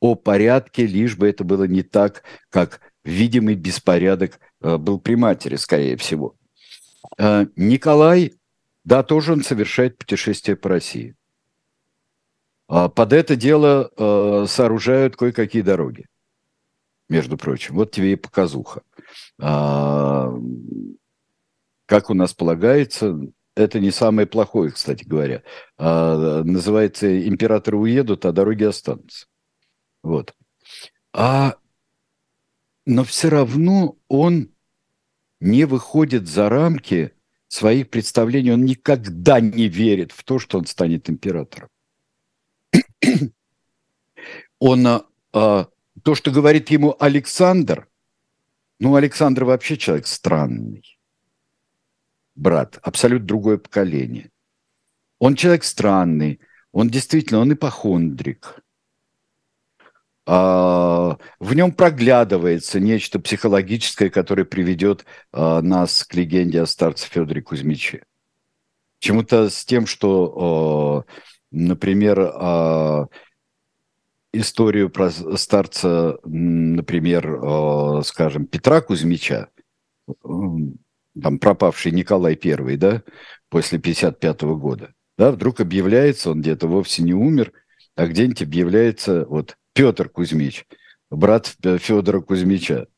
[0.00, 5.56] о порядке, лишь бы это было не так, как видимый беспорядок э, был при матери,
[5.56, 6.36] скорее всего.
[7.18, 8.34] Э, Николай,
[8.88, 11.14] да, тоже он совершает путешествие по России.
[12.68, 16.06] А под это дело э, сооружают кое-какие дороги,
[17.10, 17.74] между прочим.
[17.74, 18.80] Вот тебе и показуха.
[19.38, 20.32] А,
[21.84, 23.14] как у нас полагается,
[23.54, 25.42] это не самое плохое, кстати говоря.
[25.76, 29.26] А, называется «Императоры уедут, а дороги останутся».
[30.02, 30.34] Вот.
[31.12, 31.56] А,
[32.86, 34.48] но все равно он
[35.40, 37.12] не выходит за рамки
[37.48, 38.52] своих представлений.
[38.52, 41.68] Он никогда не верит в то, что он станет императором.
[44.60, 44.86] Он,
[45.32, 45.68] а,
[46.02, 47.88] то, что говорит ему Александр,
[48.80, 50.98] ну, Александр вообще человек странный.
[52.34, 54.30] Брат, абсолютно другое поколение.
[55.18, 56.40] Он человек странный,
[56.72, 58.62] он действительно, он ипохондрик.
[60.30, 67.40] А, в нем проглядывается нечто психологическое, которое приведет а, нас к легенде о старце Федоре
[67.40, 68.04] Кузьмиче.
[68.98, 71.12] Чему-то с тем, что, а,
[71.50, 73.08] например,
[74.34, 79.48] историю про старца, например, скажем, Петра Кузьмича,
[80.22, 83.02] там пропавший Николай I, да,
[83.48, 87.54] после 55 года, да, вдруг объявляется, он где-то вовсе не умер,
[87.96, 90.66] а где-нибудь объявляется вот Петр Кузьмич,
[91.08, 92.88] брат Федора Кузьмича.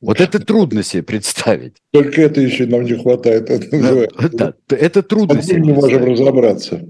[0.00, 1.76] Вот это трудно себе представить.
[1.92, 3.50] Только это еще нам не хватает.
[3.50, 6.88] Это, да, это трудно себе не можем разобраться.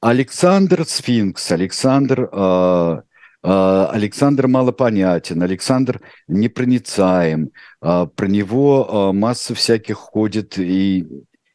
[0.00, 3.00] Александр Сфинкс, Александр, э,
[3.44, 7.50] э, Александр малопонятен, Александр непроницаем.
[7.82, 11.06] Э, про него э, масса всяких ходит и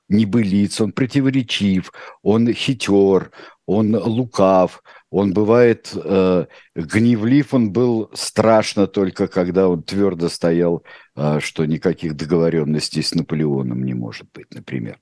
[0.10, 3.32] небылиц, он противоречив, он хитер,
[3.66, 4.84] он лукав,
[5.16, 10.84] он бывает э, гневлив, он был страшно только, когда он твердо стоял,
[11.16, 15.00] э, что никаких договоренностей с Наполеоном не может быть, например.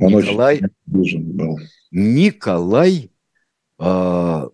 [0.00, 1.58] Он Николай, очень был.
[1.90, 3.10] Николай,
[3.78, 4.48] э,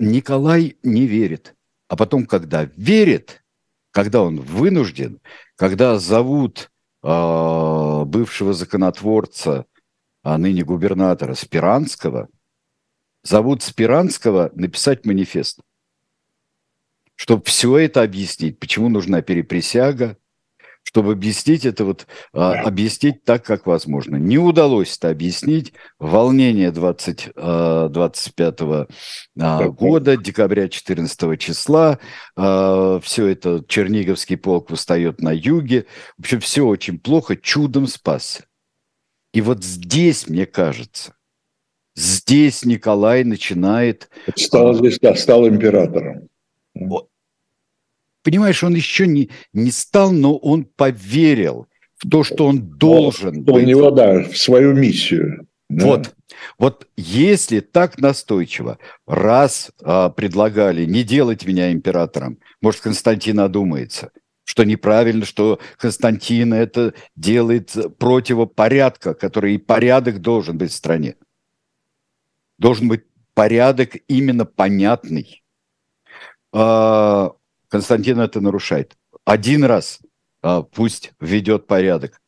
[0.00, 1.54] Николай не верит.
[1.86, 3.44] А потом, когда верит,
[3.92, 5.20] когда он вынужден,
[5.54, 6.72] когда зовут
[7.04, 9.66] э, бывшего законотворца,
[10.24, 12.28] а ныне губернатора Спиранского–
[13.22, 15.60] зовут Спиранского написать манифест,
[17.16, 20.16] чтобы все это объяснить, почему нужна переприсяга,
[20.82, 24.16] чтобы объяснить это вот, а, объяснить так, как возможно.
[24.16, 25.72] Не удалось это объяснить.
[25.98, 28.86] Волнение 20, 25 а,
[29.38, 31.98] а, года, декабря 14 числа,
[32.36, 35.86] а, все это Черниговский полк восстает на юге.
[36.16, 38.44] В общем, все очень плохо, чудом спасся.
[39.32, 41.14] И вот здесь, мне кажется,
[41.94, 44.08] Здесь Николай начинает...
[44.36, 46.28] Стал здесь, да, стал императором.
[48.22, 53.54] Понимаешь, он еще не, не стал, но он поверил в то, что он должен быть.
[53.54, 55.46] У него, да, в свою миссию.
[55.68, 55.86] Да.
[55.86, 56.14] Вот,
[56.58, 64.10] вот если так настойчиво, раз а, предлагали не делать меня императором, может, Константин одумается,
[64.44, 71.14] что неправильно, что Константин это делает противопорядка, который и порядок должен быть в стране
[72.60, 75.42] должен быть порядок именно понятный.
[76.52, 77.32] А,
[77.68, 78.96] Константин это нарушает.
[79.24, 80.00] Один раз
[80.42, 82.20] а, пусть введет порядок.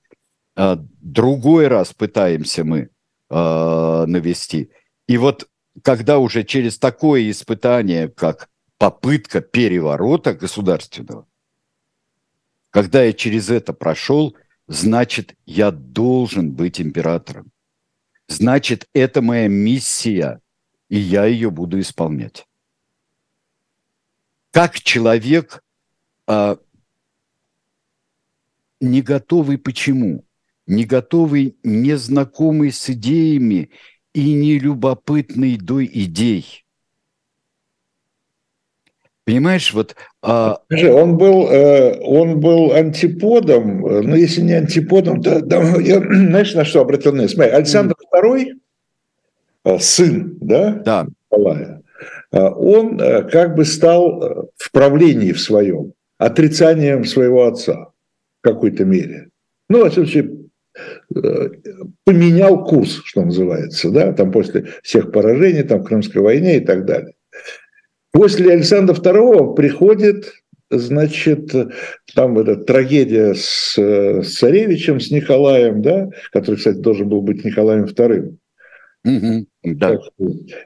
[0.56, 2.88] А, другой раз пытаемся мы
[3.30, 4.70] навести.
[5.08, 5.48] И вот
[5.82, 11.26] когда уже через такое испытание, как попытка переворота государственного,
[12.68, 14.36] когда я через это прошел,
[14.68, 17.52] значит, я должен быть императором
[18.28, 20.40] значит, это моя миссия,
[20.88, 22.46] и я ее буду исполнять.
[24.50, 25.62] Как человек,
[26.26, 26.58] а,
[28.80, 30.24] не готовый почему?
[30.66, 33.70] не готовый, не знакомый с идеями
[34.14, 36.61] и не любопытный до идей.
[39.24, 39.94] Понимаешь, вот...
[40.22, 40.58] А...
[40.70, 46.54] Он был, э, он был антиподом, э, ну, если не антиподом, то, да, я, знаешь,
[46.54, 47.28] на что обратил внимание?
[47.28, 48.46] Смотри, Александр II,
[49.64, 50.82] э, сын, да?
[50.84, 51.06] Да.
[51.30, 51.82] Николая,
[52.30, 57.90] он как бы стал в правлении в своем отрицанием своего отца
[58.40, 59.28] в какой-то мере.
[59.68, 60.30] Ну, в случае,
[62.04, 66.84] поменял курс, что называется, да, там после всех поражений, там, в Крымской войне и так
[66.84, 67.14] далее.
[68.12, 70.32] После Александра II приходит,
[70.70, 71.50] значит,
[72.14, 77.84] там эта трагедия с, с царевичем, с Николаем, да, который, кстати, должен был быть Николаем
[77.84, 78.36] II.
[79.04, 79.98] Угу, да.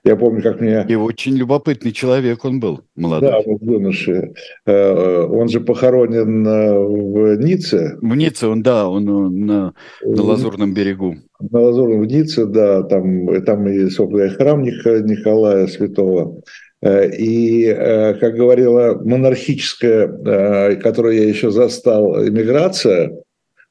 [0.04, 0.82] Я помню, как меня...
[0.82, 3.30] И очень любопытный человек он был, молодой.
[3.30, 4.30] Да, вот юноша.
[4.66, 7.96] Э, он же похоронен э, в Ницце.
[8.02, 11.16] В Ницце, он, да, он на, на Лазурном берегу.
[11.40, 16.42] На Лазурном, в Ницце, да, там, там и, собственно, храм Николая Святого.
[16.82, 23.12] Э, и, э, как говорила монархическая, э, которую я еще застал, иммиграция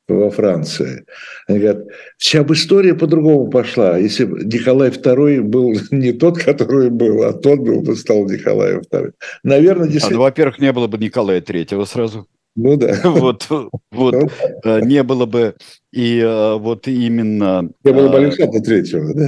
[0.07, 1.05] во Франции,
[1.47, 1.85] они говорят,
[2.17, 7.33] вся бы история по-другому пошла, если бы Николай II был не тот, который был, а
[7.33, 9.11] тот был бы стал Николаем II.
[9.43, 10.17] Наверное, действительно...
[10.17, 12.27] А, ну, во-первых, не было бы Николая III сразу.
[12.55, 12.95] Ну да.
[13.03, 13.47] Вот,
[13.91, 14.15] вот
[14.63, 15.55] ну не было бы
[15.91, 16.21] и
[16.59, 17.69] вот именно...
[17.83, 19.27] Не было бы Александра Третьего, да?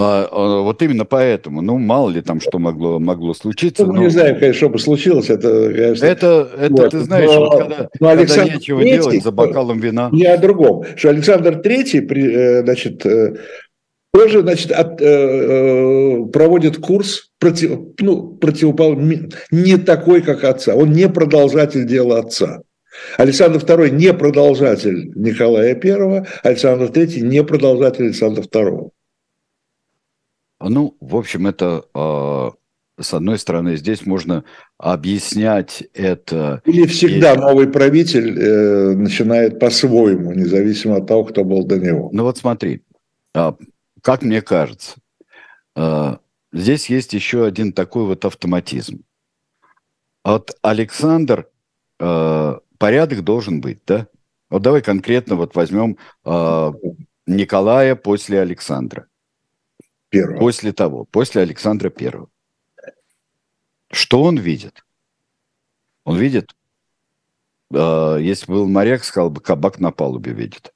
[0.00, 3.84] А, а, вот именно поэтому, ну, мало ли там что могло, могло случиться.
[3.84, 4.02] Ну, но...
[4.02, 6.06] не знаю, конечно, что бы случилось, это, конечно...
[6.06, 6.90] Это, это вот.
[6.90, 10.08] ты знаешь, но, вот когда, но когда нечего III, делать за бокалом вина...
[10.12, 13.34] Не о другом, что Александр Третий, э, значит, э,
[14.12, 18.96] тоже, значит, от, э, проводит курс против, ну, противопол...
[19.50, 20.74] не такой, как отца.
[20.74, 22.62] Он не продолжатель дела отца.
[23.16, 28.90] Александр II не продолжатель Николая I, Александр III не продолжатель Александра II.
[30.60, 32.50] Ну, в общем, это а,
[33.00, 34.44] с одной стороны, здесь можно
[34.76, 36.62] объяснять это.
[36.64, 37.38] Или всегда и...
[37.38, 42.10] новый правитель э, начинает по-своему, независимо от того, кто был до него.
[42.12, 42.82] Ну вот смотри,
[43.34, 43.56] а,
[44.02, 44.96] как мне кажется,
[45.74, 46.20] а,
[46.52, 49.04] здесь есть еще один такой вот автоматизм.
[50.24, 51.48] Вот Александр,
[51.98, 54.08] а, порядок должен быть, да?
[54.50, 56.72] Вот давай конкретно вот возьмем а,
[57.26, 59.06] Николая после Александра.
[60.08, 60.38] Первого.
[60.38, 62.30] После того, после Александра Первого.
[63.90, 64.84] Что он видит?
[66.04, 66.54] Он видит,
[67.72, 70.72] э, если был моряк, сказал бы, кабак на палубе видит.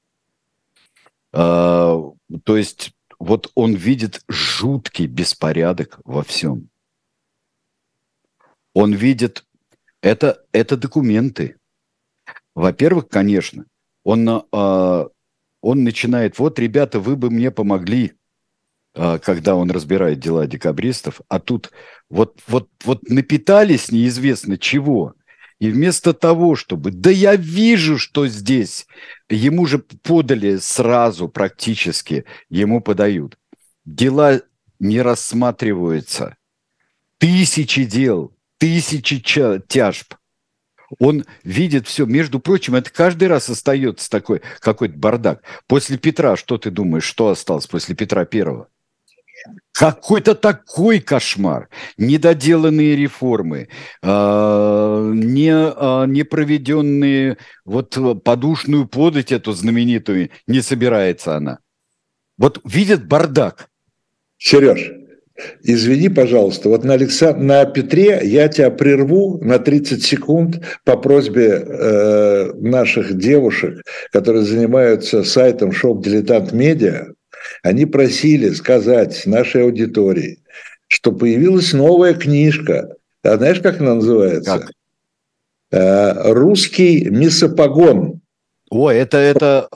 [1.33, 1.99] Э,
[2.45, 6.69] то есть вот он видит жуткий беспорядок во всем.
[8.75, 9.45] Он видит,
[10.01, 11.57] это, это документы.
[12.57, 13.67] Во-первых, конечно,
[14.03, 14.43] он, э,
[15.61, 18.15] он начинает, вот, ребята, вы бы мне помогли,
[18.95, 21.71] а, когда он разбирает дела декабристов, а тут
[22.11, 25.15] вот, вот, вот напитались неизвестно чего.
[25.63, 28.85] И вместо того, чтобы, да я вижу, что здесь,
[29.31, 33.39] ему же подали сразу практически, ему подают.
[33.85, 34.41] Дела
[34.81, 36.37] не рассматриваются.
[37.19, 40.15] Тысячи дел, тысячи тяжб.
[40.99, 42.07] Он видит все.
[42.07, 45.45] Между прочим, это каждый раз остается такой какой-то бардак.
[45.69, 48.67] После Петра, что ты думаешь, что осталось после Петра Первого?
[49.73, 51.69] Какой-то такой кошмар.
[51.97, 53.69] Недоделанные реформы,
[54.03, 61.59] э, не, э, не проведенные, вот подушную подать эту знаменитую, не собирается она.
[62.37, 63.69] Вот видят бардак.
[64.37, 64.93] Сереж,
[65.63, 67.39] Извини, пожалуйста, вот на, Александ...
[67.39, 73.83] на Петре я тебя прерву на 30 секунд по просьбе э, наших девушек,
[74.13, 77.07] которые занимаются сайтом Dilettant Media.
[77.63, 80.41] Они просили сказать нашей аудитории,
[80.89, 82.97] что появилась новая книжка.
[83.23, 84.59] А знаешь, как она называется?
[84.59, 84.73] Как?
[85.71, 88.21] Э, Русский мисопогон.
[88.71, 89.69] О, это, это,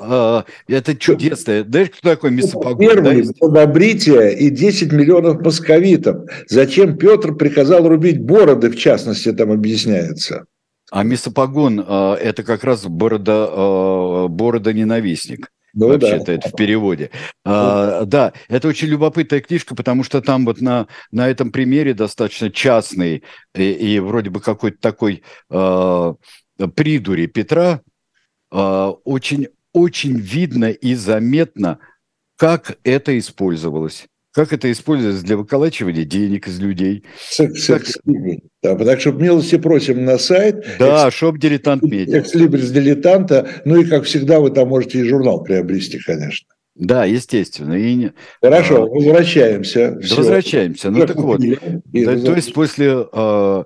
[0.68, 1.64] э, это чудесно.
[1.68, 2.78] Знаешь, кто такой мисопогон?
[2.78, 4.30] Первый да?
[4.30, 6.28] и 10 миллионов московитов.
[6.48, 10.46] Зачем Петр приказал рубить бороды, в частности, там объясняется.
[10.90, 15.50] А мисопогон э,– это как раз борода, э, борода-ненавистник.
[15.76, 16.32] Ну, Вообще-то да.
[16.32, 17.10] это в переводе.
[17.44, 22.50] А, да, это очень любопытная книжка, потому что там вот на, на этом примере достаточно
[22.50, 23.22] частный
[23.54, 26.14] и, и вроде бы какой-то такой э,
[26.74, 27.82] придури Петра
[28.50, 31.78] э, очень, очень видно и заметно,
[32.38, 34.06] как это использовалось
[34.36, 37.04] как это используется для выколачивания денег из людей.
[37.18, 37.84] Секс, как...
[38.62, 40.62] Да, так что милости просим на сайт.
[40.78, 41.16] Да, Экс...
[41.16, 42.20] шоп дилетант медиа.
[42.20, 43.48] Экслибрис дилетанта.
[43.64, 46.46] Ну и, как всегда, вы там можете и журнал приобрести, конечно.
[46.74, 47.72] Да, естественно.
[47.72, 48.10] И...
[48.42, 48.86] Хорошо, а...
[48.86, 49.92] возвращаемся.
[49.92, 50.90] Да, возвращаемся.
[50.90, 53.64] Ну так вот, да, то есть после э,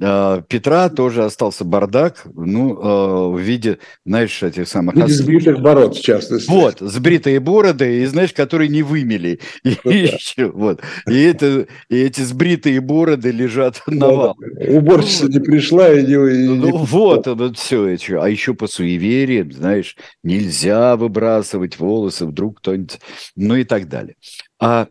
[0.00, 4.94] Петра тоже остался бардак, ну, э, в виде, знаешь, этих самых...
[4.94, 6.48] В виде сбритых бород, в частности.
[6.48, 9.40] Вот, сбритые бороды, и, знаешь, которые не вымели.
[9.64, 10.82] И, ну, еще, вот.
[11.08, 14.36] и, это, и эти сбритые бороды лежат на вал.
[14.68, 16.16] Уборщица не пришла, и не...
[16.16, 18.22] Ну, не вот, вот все это.
[18.22, 23.00] А еще по суевериям, знаешь, нельзя выбрасывать волосы, вдруг кто-нибудь...
[23.34, 24.14] Ну и так далее.
[24.60, 24.86] А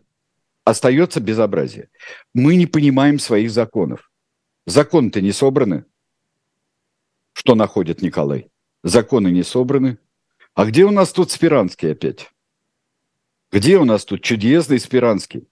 [0.64, 1.88] остается безобразие.
[2.34, 4.08] Мы не понимаем своих законов.
[4.68, 5.86] Законы-то не собраны.
[7.32, 8.50] Что находит Николай?
[8.82, 9.96] Законы не собраны.
[10.54, 12.30] А где у нас тут Спиранский опять?
[13.50, 15.48] Где у нас тут чудесный Спиранский?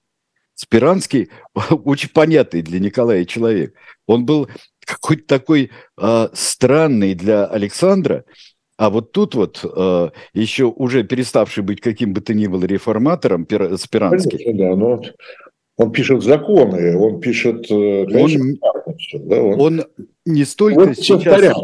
[0.54, 1.30] Спиранский
[1.70, 3.74] очень понятный для Николая человек.
[4.06, 4.50] Он был
[4.80, 8.26] какой-то такой э, странный для Александра,
[8.76, 13.46] а вот тут вот э, еще уже переставший быть каким бы то ни было реформатором
[13.78, 14.44] Спиранский.
[14.44, 15.02] Конечно, да, но
[15.76, 17.70] он пишет законы, он пишет...
[17.70, 18.44] Э, конечно,
[18.84, 19.84] он, да, он, он
[20.24, 21.56] не столько он сейчас...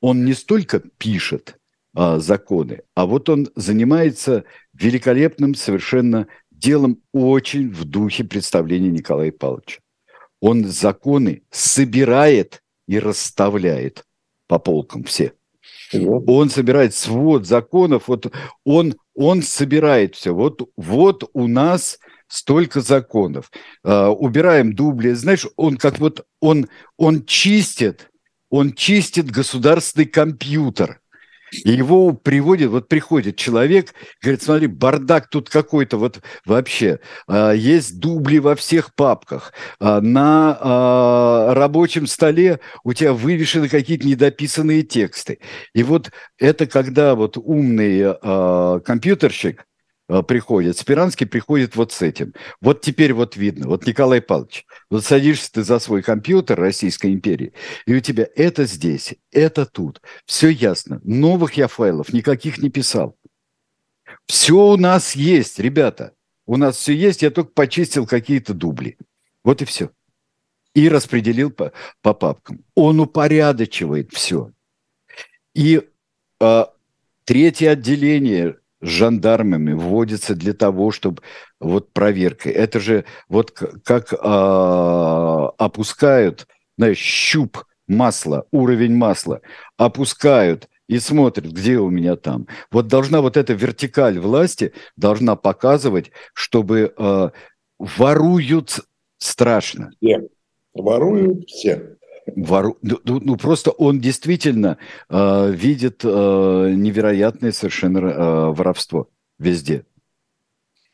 [0.00, 1.56] Он не столько пишет
[1.94, 9.80] а, законы, а вот он занимается великолепным совершенно делом очень в духе представления Николая Павловича.
[10.40, 14.04] Он законы собирает и расставляет
[14.46, 15.32] по полкам все.
[15.92, 18.30] Он собирает свод законов, вот
[18.64, 20.34] он, он собирает все.
[20.34, 21.98] Вот, вот у нас
[22.34, 23.50] столько законов.
[23.84, 25.12] Uh, убираем дубли.
[25.12, 28.10] Знаешь, он как вот, он, он чистит,
[28.50, 31.00] он чистит государственный компьютер.
[31.64, 36.98] И его приводит, вот приходит человек, говорит, смотри, бардак тут какой-то вот вообще.
[37.28, 39.52] А, есть дубли во всех папках.
[39.78, 45.38] А, на рабочем столе у тебя вывешены какие-то недописанные тексты.
[45.74, 48.14] И вот это когда вот умный
[48.82, 49.73] компьютерщик Э,
[50.06, 50.78] приходит.
[50.78, 52.34] Спиранский приходит вот с этим.
[52.60, 53.68] Вот теперь вот видно.
[53.68, 57.52] Вот Николай Павлович, вот садишься ты за свой компьютер Российской империи,
[57.86, 60.02] и у тебя это здесь, это тут.
[60.26, 61.00] Все ясно.
[61.04, 63.16] Новых я файлов никаких не писал.
[64.26, 66.12] Все у нас есть, ребята.
[66.46, 68.98] У нас все есть, я только почистил какие-то дубли.
[69.42, 69.90] Вот и все.
[70.74, 72.64] И распределил по, по папкам.
[72.74, 74.50] Он упорядочивает все.
[75.54, 75.88] И
[76.40, 76.64] э,
[77.24, 81.22] третье отделение с жандармами вводится для того, чтобы
[81.58, 82.50] вот проверка.
[82.50, 89.40] Это же вот как а, опускают, знаешь, щуп масла, уровень масла,
[89.78, 92.46] опускают и смотрят, где у меня там.
[92.70, 97.32] Вот должна вот эта вертикаль власти должна показывать, чтобы а,
[97.78, 98.80] воруют
[99.18, 99.90] страшно.
[100.00, 100.28] Все.
[100.74, 101.96] Воруют все.
[102.26, 102.78] Вору...
[102.82, 109.08] Ну, ну, ну, просто он действительно э, видит э, невероятное совершенно э, воровство
[109.38, 109.84] везде.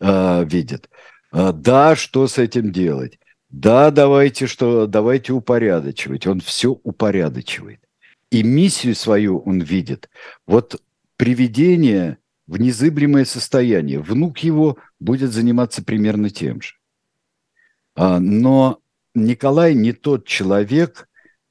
[0.01, 0.91] Э, видит.
[1.33, 3.19] Э, да, что с этим делать?
[3.49, 6.27] Да, давайте что, давайте упорядочивать.
[6.27, 7.81] Он все упорядочивает.
[8.31, 10.09] И миссию свою он видит.
[10.47, 10.81] Вот
[11.17, 14.01] приведение в незыблемое состояние.
[14.01, 16.75] Внук его будет заниматься примерно тем же.
[17.95, 18.81] А, но
[19.15, 21.09] Николай не тот человек,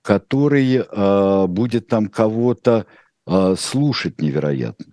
[0.10, 2.88] который э, будет там кого-то
[3.28, 4.88] э, слушать невероятно.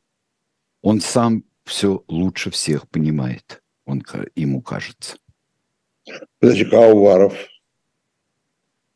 [0.83, 4.03] Он сам все лучше всех понимает, он,
[4.35, 5.17] ему кажется.
[6.39, 7.33] Подожди, а Уваров?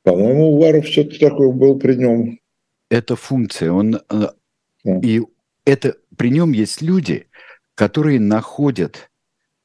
[0.03, 2.39] По-моему, Уваров все-таки такой был при нем.
[2.91, 3.73] Это функция.
[3.73, 4.29] Он, э,
[4.85, 5.23] и
[5.64, 7.29] это при нем есть люди,
[7.75, 9.11] которые находят,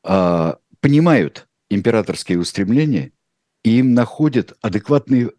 [0.05, 3.11] э, понимают императорские устремления,
[3.65, 5.31] и им находят адекватные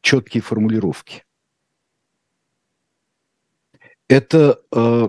[0.00, 1.24] четкие формулировки.
[4.08, 5.08] Это, э,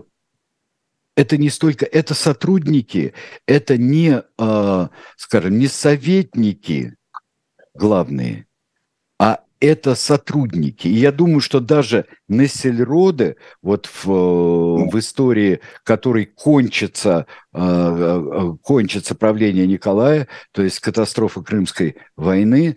[1.15, 3.13] это не столько, это сотрудники,
[3.45, 6.95] это не, э, скажем, не советники
[7.73, 8.45] главные,
[9.17, 10.87] а это сотрудники.
[10.87, 19.65] И я думаю, что даже Нессельроде, вот в, в истории, которой кончится, э, кончится правление
[19.65, 22.75] Николая, то есть катастрофа Крымской войны,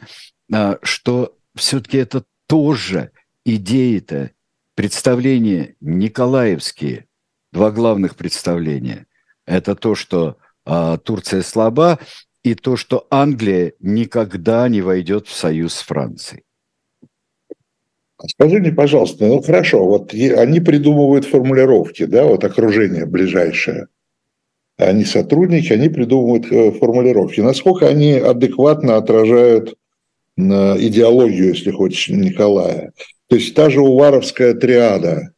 [0.82, 3.10] что все-таки это тоже
[3.44, 4.30] идеи-то,
[4.74, 7.06] представления николаевские,
[7.52, 9.06] два главных представления.
[9.46, 11.98] Это то, что а, Турция слаба,
[12.42, 16.42] и то, что Англия никогда не войдет в союз с Францией.
[18.26, 23.88] Скажи мне, пожалуйста, ну хорошо, вот они придумывают формулировки, да, вот окружение ближайшее.
[24.76, 27.40] они сотрудники, они придумывают э, формулировки.
[27.40, 29.76] Насколько они адекватно отражают
[30.36, 32.92] идеологию, если хочешь, Николая.
[33.28, 35.32] То есть та же Уваровская триада,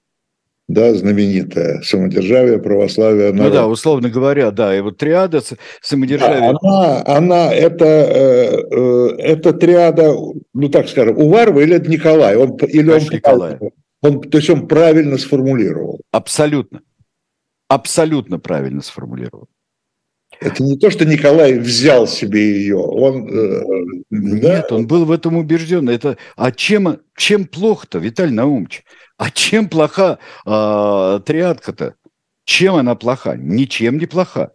[0.67, 3.53] да, знаменитая, самодержавие, православие, народ.
[3.53, 5.43] Ну да, условно говоря, да, и вот триада
[5.83, 6.41] самодержавие.
[6.41, 10.15] Да, она, она это, э, э, это триада,
[10.55, 12.37] ну так скажем, Уварова или это Николай?
[12.37, 13.59] Он, или он, Николай.
[14.01, 16.01] Он, то есть он правильно сформулировал?
[16.13, 16.81] Абсолютно.
[17.69, 19.49] Абсолютно правильно сформулировал.
[20.41, 23.29] Это не то, что Николай взял себе ее, он...
[23.29, 23.63] Э,
[24.11, 24.77] Нет, да?
[24.77, 25.89] он был в этом убежден.
[25.89, 28.85] Это, а чем, чем плохо-то, Виталий Наумович?
[29.17, 31.95] А чем плоха э, триадка-то?
[32.45, 33.37] Чем она плоха?
[33.37, 34.53] Ничем не плоха.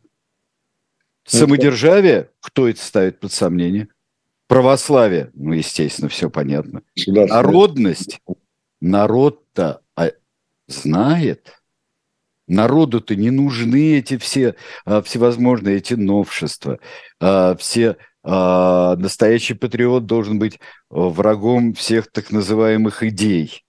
[1.31, 3.87] Ну, Самодержавие, кто это ставит под сомнение?
[4.47, 6.81] Православие, ну, естественно, все понятно.
[7.05, 8.19] Народность,
[8.81, 10.11] народ-то а,
[10.67, 11.58] знает.
[12.49, 16.79] Народу-то не нужны эти все а, всевозможные эти новшества.
[17.21, 23.63] А, все а, настоящий патриот должен быть врагом всех так называемых идей.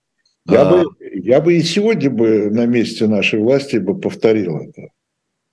[0.49, 0.70] Я, а...
[0.70, 4.89] бы, я бы и сегодня бы на месте нашей власти бы повторил это.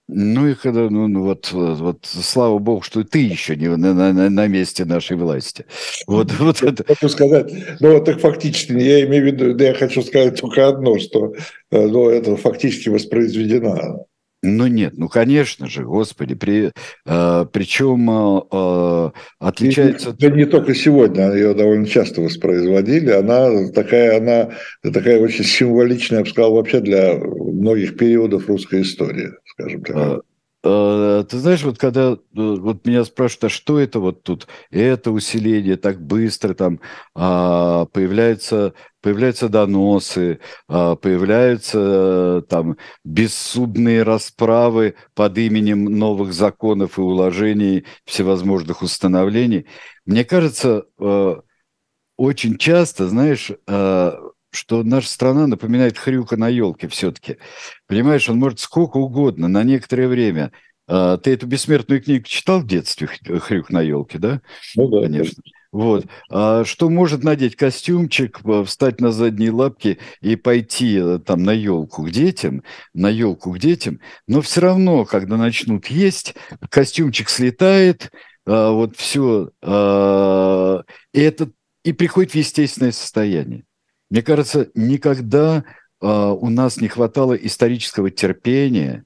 [0.09, 4.29] Ну и когда, ну, ну вот, вот, слава богу, что ты еще не на, на,
[4.29, 5.65] на месте нашей власти.
[6.07, 6.85] Вот, вот это.
[6.85, 7.51] Хочу сказать,
[7.81, 11.33] ну вот так фактически, я имею в виду, да я хочу сказать только одно, что
[11.71, 14.06] э, ну, это фактически воспроизведено.
[14.43, 16.71] Ну нет, ну конечно же, господи, при,
[17.05, 20.13] э, причем э, э отличается...
[20.13, 24.51] Да не только сегодня, ее довольно часто воспроизводили, она такая, она
[24.83, 30.21] такая очень символичная, я бы сказал, вообще для многих периодов русской истории, скажем так.
[30.67, 34.47] Э, Э, ты знаешь, вот когда э, вот меня спрашивают, а что это вот тут,
[34.71, 36.79] это усиление так быстро, там
[37.15, 47.85] а, появляются, появляются доносы, а, появляются там бессудные расправы под именем новых законов и уложений,
[48.05, 49.65] всевозможных установлений.
[50.05, 51.35] Мне кажется, э,
[52.17, 53.51] очень часто, знаешь,
[54.51, 57.37] что наша страна напоминает хрюка на елке все-таки.
[57.87, 60.51] Понимаешь, он может сколько угодно, на некоторое время.
[60.87, 64.41] А, ты эту бессмертную книгу читал в детстве, хрюк на елке, да?
[64.75, 65.01] Ну да.
[65.01, 65.43] Конечно.
[65.71, 66.05] Вот.
[66.29, 72.03] А что может надеть костюмчик, встать на задние лапки и пойти э, там на елку
[72.03, 76.35] к детям, на елку к детям, но все равно, когда начнут есть,
[76.69, 78.11] костюмчик слетает,
[78.45, 80.83] а, вот все, а,
[81.13, 81.51] и это
[81.83, 83.65] и приходит в естественное состояние.
[84.09, 85.63] Мне кажется, никогда
[86.01, 89.05] э, у нас не хватало исторического терпения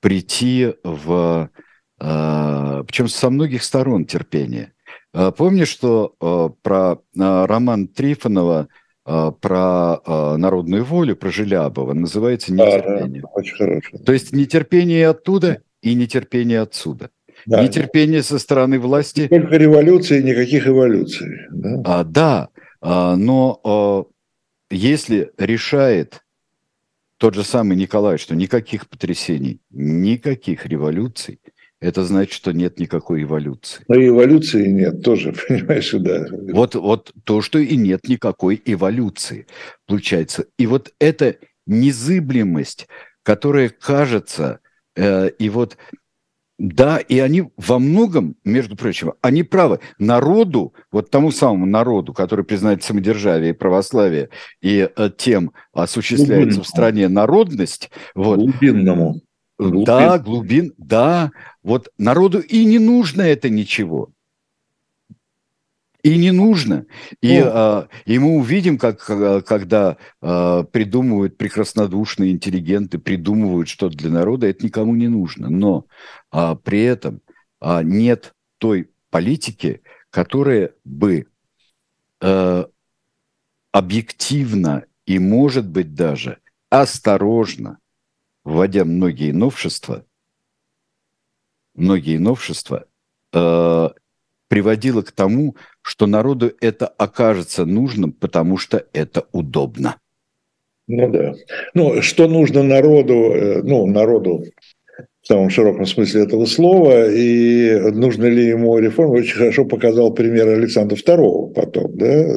[0.00, 1.50] прийти в...
[2.00, 4.72] Э, причем со многих сторон терпения.
[5.12, 6.96] Э, помнишь, что э, про э,
[7.46, 8.68] роман Трифонова
[9.40, 13.22] про народную волю, про Желябова называется «Нетерпение».
[13.22, 13.96] Да, да, очень хорошо.
[14.04, 17.08] То есть нетерпение оттуда и нетерпение отсюда.
[17.46, 17.62] Да.
[17.62, 19.28] Нетерпение со стороны власти.
[19.28, 21.38] Только революции, никаких эволюций.
[21.50, 24.04] Да, а, да а, но а,
[24.70, 26.24] если решает
[27.18, 31.40] тот же самый Николай, что никаких потрясений, никаких революций,
[31.80, 33.84] это значит, что нет никакой эволюции.
[33.88, 36.26] Но и эволюции нет тоже, понимаешь, да.
[36.52, 39.46] Вот, вот то, что и нет никакой эволюции,
[39.86, 40.46] получается.
[40.58, 42.88] И вот эта незыблемость,
[43.22, 44.60] которая кажется,
[44.96, 45.76] э, и вот
[46.58, 49.78] да, и они во многом, между прочим, они правы.
[49.98, 54.30] Народу, вот тому самому народу, который признает самодержавие и православие,
[54.60, 56.62] и э, тем осуществляется Глубинному.
[56.64, 57.90] в стране народность.
[58.14, 59.20] Вот, глубинному.
[59.58, 59.84] Глубин.
[59.84, 61.30] Да, глубин, да.
[61.62, 64.10] Вот народу и не нужно это ничего.
[66.08, 66.86] И не нужно.
[67.20, 69.04] И, а, и мы увидим, как
[69.44, 75.50] когда а, придумывают прекраснодушные интеллигенты, придумывают что-то для народа, это никому не нужно.
[75.50, 75.84] Но
[76.30, 77.20] а, при этом
[77.60, 81.26] а, нет той политики, которая бы
[82.22, 82.68] а,
[83.72, 86.38] объективно и, может быть, даже
[86.70, 87.80] осторожно,
[88.44, 90.06] вводя многие новшества,
[91.74, 92.86] многие новшества,
[93.32, 93.88] э,
[94.48, 99.96] приводило к тому, что народу это окажется нужным, потому что это удобно.
[100.86, 101.34] Ну да.
[101.74, 104.44] Ну, что нужно народу, э, ну, народу
[105.20, 110.48] в самом широком смысле этого слова, и нужно ли ему реформа, очень хорошо показал пример
[110.48, 112.36] Александра II потом, да?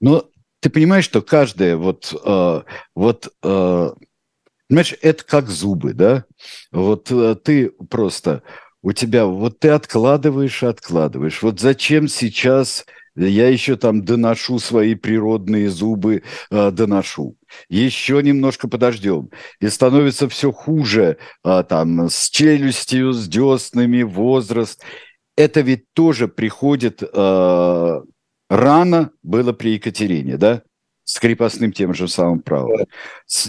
[0.00, 0.28] Но
[0.60, 2.60] ты понимаешь, что каждое вот, э,
[2.94, 3.90] вот э,
[4.68, 6.24] понимаешь, это как зубы, да?
[6.70, 8.42] Вот э, ты просто
[8.82, 11.42] у тебя, вот ты откладываешь откладываешь.
[11.42, 17.36] Вот зачем сейчас я еще там доношу свои природные зубы, э, доношу.
[17.68, 19.30] Еще немножко подождем.
[19.60, 24.82] И становится все хуже, э, там, с челюстью, с деснами, возраст.
[25.36, 28.00] Это ведь тоже приходит э,
[28.48, 30.62] рано, было при Екатерине, да?
[31.10, 32.86] С крепостным тем же самым правом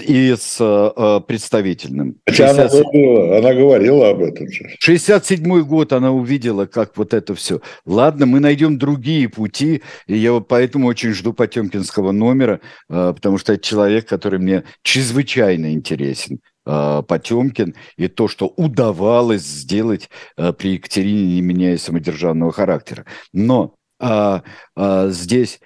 [0.07, 2.15] и с э, представительным.
[2.25, 2.73] Хотя 60...
[2.73, 4.75] она, говорила, она говорила об этом же.
[4.79, 7.61] 67 год она увидела, как вот это все.
[7.85, 13.37] Ладно, мы найдем другие пути, и я вот поэтому очень жду Потемкинского номера, э, потому
[13.37, 16.39] что это человек, который мне чрезвычайно интересен.
[16.65, 23.05] Э, Потемкин и то, что удавалось сделать э, при Екатерине, не меняя самодержавного характера.
[23.33, 24.41] Но а,
[24.75, 25.59] а, здесь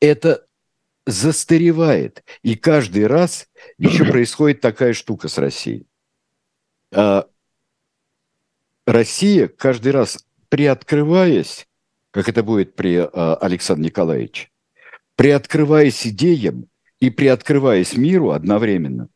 [0.00, 0.44] это
[1.10, 2.24] застаревает.
[2.42, 3.48] И каждый раз
[3.78, 5.86] еще происходит такая штука с Россией.
[6.92, 7.26] А,
[8.86, 11.68] Россия каждый раз приоткрываясь,
[12.10, 14.48] как это будет при а, Александре Николаевиче,
[15.16, 16.66] приоткрываясь идеям
[16.98, 19.08] и приоткрываясь миру одновременно,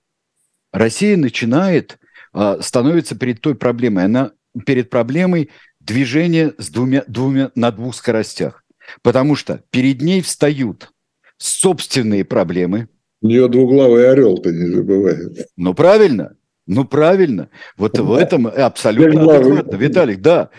[0.73, 1.99] Россия начинает,
[2.33, 4.33] а, становится перед той проблемой, она
[4.67, 8.65] перед проблемой движения с двумя, двумя, на двух скоростях.
[9.03, 10.93] Потому что перед ней встают
[11.39, 12.89] собственные проблемы.
[13.23, 15.17] У нее двуглавый орел, ты не забывай.
[15.57, 16.37] Ну, правильно.
[16.67, 17.49] Ну, правильно.
[17.77, 18.03] Вот да.
[18.03, 19.77] в этом абсолютно адекватно.
[19.77, 20.51] Виталик, да,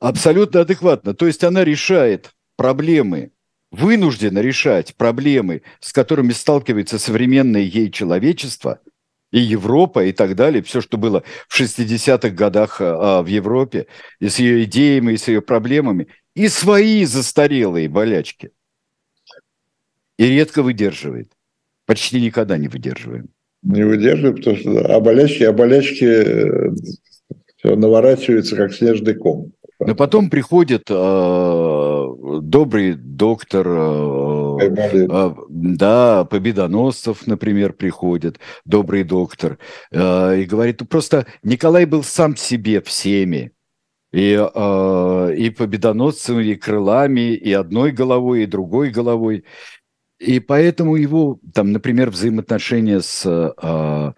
[0.00, 1.14] абсолютно адекватно.
[1.14, 3.32] То есть она решает проблемы,
[3.70, 8.80] вынуждена решать проблемы, с которыми сталкивается современное ей человечество,
[9.30, 13.86] и Европа, и так далее, все, что было в 60-х годах а, в Европе,
[14.20, 18.52] и с ее идеями, и с ее проблемами, и свои застарелые болячки
[20.18, 21.32] и редко выдерживает.
[21.86, 23.28] Почти никогда не выдерживаем.
[23.62, 26.70] Не выдерживаем, потому что а болячки, а болячки э,
[27.56, 29.52] все наворачиваются, как снежный ком.
[29.80, 32.06] Но потом приходит э,
[32.42, 39.58] добрый доктор, э, э, да, Победоносцев, например, приходит, добрый доктор,
[39.92, 43.52] э, и говорит, просто Николай был сам себе всеми,
[44.12, 49.44] и, э, и победоносцем, и крылами, и одной головой, и другой головой.
[50.18, 54.14] И поэтому его, там, например, взаимоотношения с, а,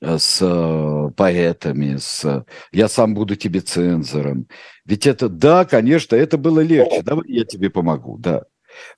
[0.00, 4.46] с поэтами, с «я сам буду тебе цензором».
[4.84, 8.44] Ведь это, да, конечно, это было легче, давай я тебе помогу, да.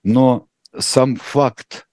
[0.02, 1.86] Но сам факт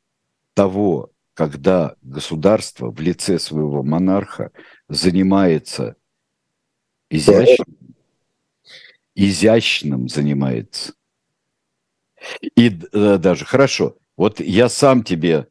[0.53, 4.51] того, когда государство в лице своего монарха
[4.89, 5.95] занимается
[7.09, 7.95] изящным,
[9.15, 10.93] изящным занимается,
[12.55, 15.47] и э, даже, хорошо, вот я сам тебе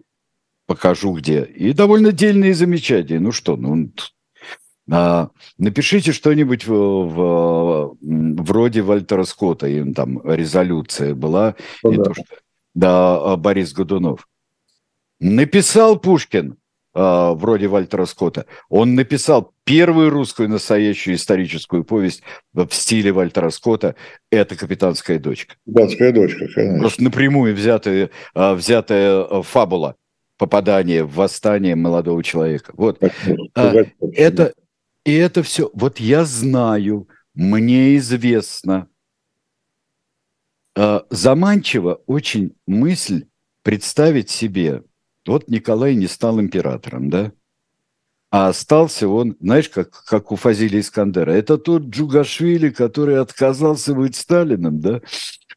[0.68, 1.42] покажу где.
[1.42, 3.18] И довольно дельные замечания.
[3.18, 3.90] Ну что, ну,
[4.88, 12.04] а, напишите что-нибудь в, в, вроде Вальтера Скотта, и там резолюция была, ну, и да.
[12.04, 12.24] То, что,
[12.74, 14.28] да, Борис Годунов.
[15.18, 16.56] Написал Пушкин, а,
[16.92, 22.22] вроде Вальтера Скотта, он написал первую русскую настоящую историческую повесть
[22.52, 23.94] в стиле Вальтера Скотта
[24.28, 25.54] «Это капитанская дочка».
[25.64, 26.80] Капитанская дочка, конечно.
[26.80, 29.94] Просто напрямую взятая, а, взятая а, фабула
[30.38, 32.72] попадания в восстание молодого человека.
[32.76, 33.00] Вот.
[33.54, 34.54] Это,
[35.04, 35.70] и это все.
[35.72, 38.88] Вот я знаю, мне известно.
[41.10, 43.26] Заманчиво очень мысль
[43.62, 44.82] представить себе,
[45.30, 47.32] вот Николай не стал императором, да?
[48.30, 51.30] А остался он, знаешь, как, как у Фазилия Искандера.
[51.30, 55.00] Это тот Джугашвили, который отказался быть Сталиным, да?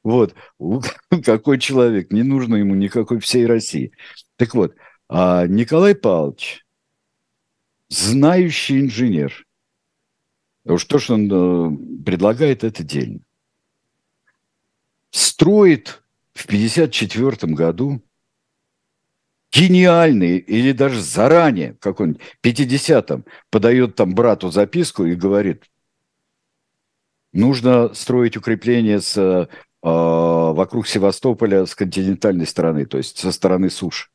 [0.04, 0.36] Вот,
[1.26, 3.94] какой человек, не нужно ему никакой всей России.
[4.36, 4.76] Так вот,
[5.10, 6.66] а Николай Павлович,
[7.90, 9.46] знающий инженер,
[10.66, 13.22] уж то, что он э, предлагает, это дельно.
[15.10, 16.04] Строит
[16.34, 18.04] в 1954 году
[19.54, 25.64] гениальный или даже заранее, как он, 50-м, подает там брату записку и говорит,
[27.32, 29.48] нужно строить укрепление с, э,
[29.82, 34.10] вокруг Севастополя с континентальной стороны, то есть со стороны суши.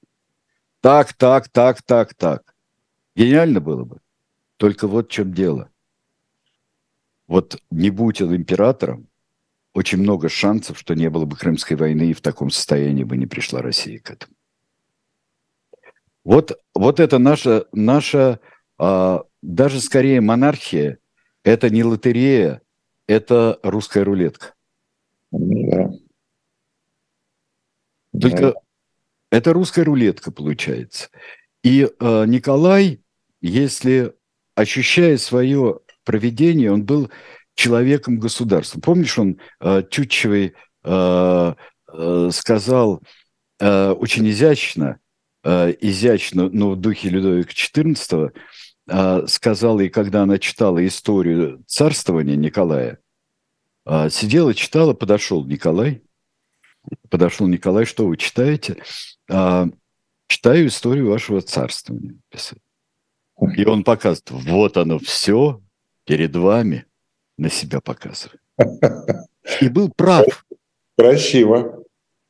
[0.81, 2.55] Так, так, так, так, так.
[3.15, 3.99] Гениально было бы.
[4.57, 5.71] Только вот в чем дело.
[7.27, 9.09] Вот не будь он императором,
[9.75, 13.27] очень много шансов, что не было бы Крымской войны, и в таком состоянии бы не
[13.27, 14.38] пришла Россия к этому.
[16.29, 18.39] Вот, вот это наша, наша
[18.77, 20.99] а, даже скорее монархия,
[21.43, 22.61] это не лотерея,
[23.07, 24.53] это русская рулетка.
[25.31, 25.91] Да.
[28.13, 28.55] Только да.
[29.31, 31.09] это русская рулетка получается.
[31.63, 33.01] И э, Николай,
[33.41, 34.13] если
[34.55, 37.11] ощущая свое проведение, он был
[37.55, 38.81] человеком государства.
[38.83, 40.53] Помнишь, он э, Тютчевой
[40.85, 41.55] э,
[42.31, 43.03] сказал
[43.61, 45.01] очень изящно,
[45.45, 48.33] изящно, но в духе Людовика XIV,
[49.29, 52.99] сказала, и когда она читала историю царствования Николая,
[54.11, 56.03] сидела, читала, подошел Николай,
[57.11, 58.83] подошел Николай, что вы читаете?
[59.27, 62.19] Читаю историю вашего царствования.
[63.57, 65.63] И он показывает, вот оно все
[66.05, 66.87] перед вами,
[67.37, 68.41] на себя показывает.
[69.61, 70.45] И был прав.
[70.97, 71.85] Красиво.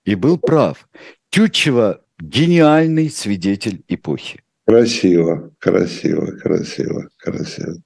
[0.04, 0.88] И был прав.
[1.30, 4.40] Тютчева– гениальный свидетель эпохи.
[4.66, 7.76] Красиво, красиво, красиво, красиво.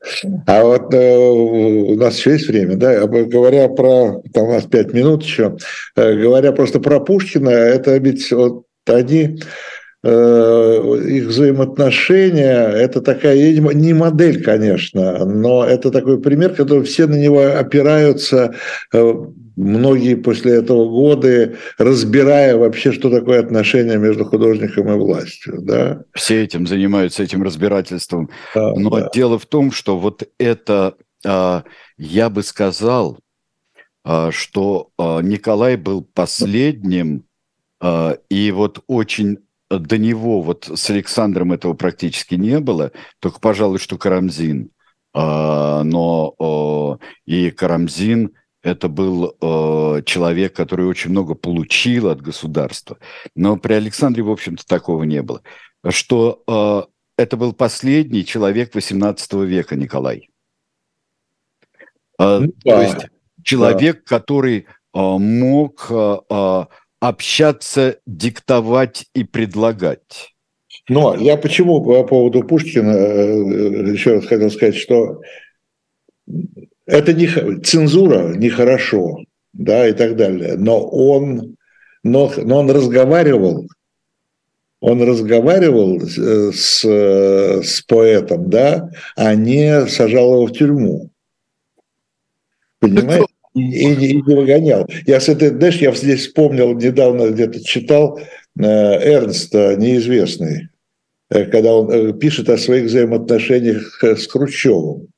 [0.48, 3.06] А вот э, у нас еще есть время, да?
[3.06, 5.56] Говоря про, там у нас пять минут еще,
[5.94, 9.38] э, говоря просто про Пушкина, это ведь вот они
[10.04, 17.14] Э, их взаимоотношения, это такая, не модель, конечно, но это такой пример, который все на
[17.14, 18.52] него опираются,
[18.92, 19.14] э,
[19.56, 25.60] многие после этого годы, разбирая вообще, что такое отношение между художником и властью.
[25.60, 26.02] Да?
[26.14, 28.30] Все этим занимаются, этим разбирательством.
[28.54, 29.10] Да, но да.
[29.14, 30.94] дело в том, что вот это,
[31.24, 31.64] а,
[31.96, 33.18] я бы сказал,
[34.04, 37.24] а, что а, Николай был последним
[38.28, 39.38] и вот очень
[39.68, 44.70] до него вот с Александром этого практически не было, только, пожалуй, что Карамзин.
[45.12, 48.30] Но и Карамзин
[48.62, 49.36] это был
[50.04, 52.98] человек, который очень много получил от государства.
[53.34, 55.42] Но при Александре, в общем-то, такого не было.
[55.88, 60.30] Что это был последний человек XVIII века, Николай.
[62.18, 63.06] А, ну, То есть
[63.42, 64.18] человек, да.
[64.18, 65.90] который мог
[67.02, 70.32] общаться, диктовать и предлагать.
[70.88, 75.20] Но я почему по поводу Пушкина э, еще раз хотел сказать, что
[76.86, 77.28] это не
[77.60, 79.18] цензура нехорошо,
[79.52, 80.56] да, и так далее.
[80.56, 81.56] Но он,
[82.02, 83.66] но, но он разговаривал,
[84.80, 91.10] он разговаривал с, с поэтом, да, а не сажал его в тюрьму.
[92.80, 93.26] Понимаете?
[93.54, 94.86] и, и, и не выгонял.
[95.06, 100.68] Я с этой, знаешь, я здесь вспомнил, недавно где-то читал э, Эрнста, неизвестный,
[101.30, 105.08] э, когда он э, пишет о своих взаимоотношениях с Хрущевым.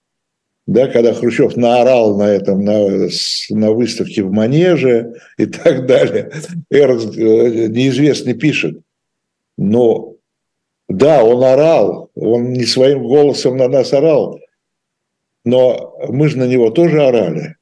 [0.66, 3.08] Да, когда Хрущев наорал на этом, на,
[3.50, 6.32] на выставке в Манеже и так далее.
[6.70, 8.80] Эрнст неизвестный пишет,
[9.58, 10.14] но
[10.88, 14.40] да, он орал, он не своим голосом на нас орал,
[15.44, 17.56] но мы же на него тоже орали.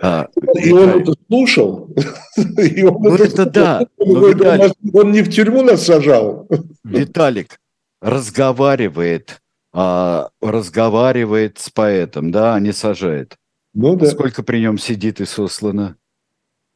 [0.00, 0.28] А,
[0.60, 1.88] и он это слушал.
[2.58, 3.86] И он ну, это, это да.
[3.98, 6.48] Но, Виталик, он не в тюрьму нас сажал.
[6.82, 7.60] Виталик
[8.00, 9.41] разговаривает,
[9.72, 13.36] а, разговаривает с поэтом, да, а не сажает.
[13.74, 14.06] Ну, да.
[14.06, 15.96] Сколько при нем сидит и сослано?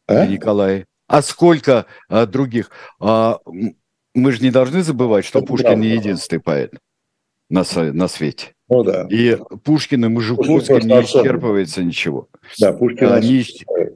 [0.07, 0.26] А?
[0.26, 0.86] Николай.
[1.07, 2.70] А сколько а, других?
[3.01, 3.38] А,
[4.14, 6.74] мы же не должны забывать, что Пушкин не единственный поэт
[7.51, 8.55] на, на свете.
[8.68, 9.06] Ну да.
[9.10, 12.28] И Пушкин и Мужиковский не исчерпывается ничего.
[12.58, 13.44] Да, Пушкин а, не,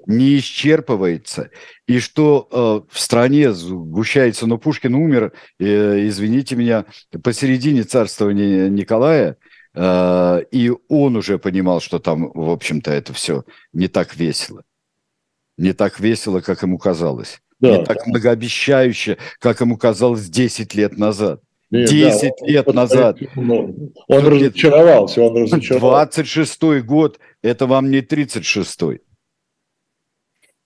[0.06, 1.50] не исчерпывается.
[1.88, 6.84] И что э, в стране сгущается, но Пушкин умер, э, извините меня,
[7.22, 9.38] посередине царствования Николая,
[9.74, 14.62] э, и он уже понимал, что там, в общем-то, это все не так весело.
[15.58, 17.40] Не так весело, как ему казалось.
[17.58, 21.42] Да, не так многообещающе, как ему казалось 10 лет назад.
[21.70, 23.18] 10 да, лет он, назад.
[23.36, 26.22] Он, он разочаровался, он разочаровался.
[26.22, 29.00] 26-й год, это вам не 36-й.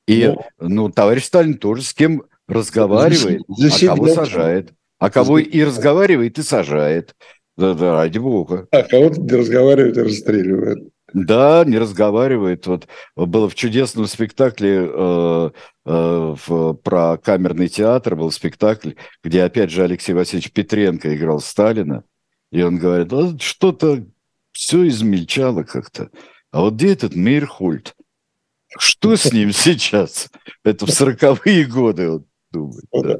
[0.06, 0.26] И,
[0.58, 4.72] ну, ну, товарищ Сталин тоже с кем разговаривает, за, за а кого сажает.
[4.98, 7.14] А кого и разговаривает, и сажает.
[7.56, 8.66] Да, да, ради бога.
[8.70, 10.88] А кого-то не разговаривает и расстреливает.
[11.14, 12.66] Да, не разговаривает.
[12.66, 15.50] Вот было в чудесном спектакле э,
[15.86, 22.02] э, в, про камерный театр, был спектакль, где опять же Алексей Васильевич Петренко играл Сталина,
[22.50, 24.04] и он говорит, а что-то
[24.50, 26.10] все измельчало как-то.
[26.50, 27.94] А вот где этот Мейрхольд?
[28.76, 30.30] Что с ним сейчас?
[30.64, 32.24] Это в сороковые годы.
[32.54, 32.84] Думать.
[32.92, 33.18] Да.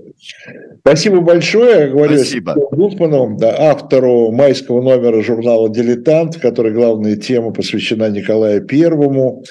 [0.79, 2.55] Спасибо большое, говорю Спасибо.
[2.71, 9.43] Гутману, да, автору майского номера журнала «Дилетант», в которой главная тема посвящена Николаю Первому.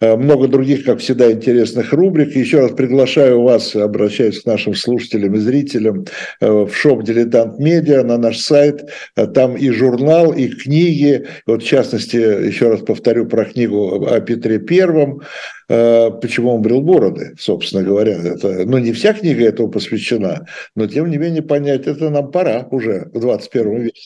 [0.00, 2.36] Э, много других, как всегда, интересных рубрик.
[2.36, 6.04] Еще раз приглашаю вас, обращаюсь к нашим слушателям и зрителям,
[6.40, 8.88] э, в шоп «Дилетант Медиа», на наш сайт.
[9.16, 11.26] Э, там и журнал, и книги.
[11.46, 15.22] Вот, в частности, еще раз повторю про книгу о Петре Первом.
[15.68, 18.12] Э, почему он брил бороды, собственно говоря.
[18.12, 22.66] Это, ну, не вся книга этому посвящена, но тем не менее понять, это нам пора
[22.70, 24.00] уже в 21 веке.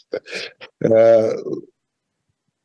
[0.82, 1.32] Э,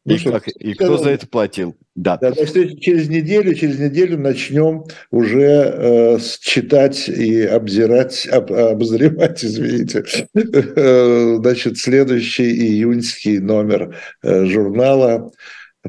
[0.04, 1.76] Ну, и, что, как, и кто за это платил?
[1.96, 2.18] Да.
[2.18, 10.04] да то через неделю, через неделю начнем уже э, читать и обзирать, об, обозревать, извините,
[10.34, 15.32] э, значит, следующий июньский номер журнала.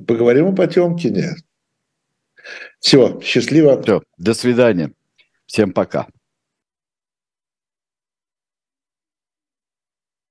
[0.06, 1.36] Поговорим о Потемкине.
[2.82, 3.80] Все, счастливо.
[3.80, 4.92] Все, до свидания.
[5.46, 6.08] Всем пока.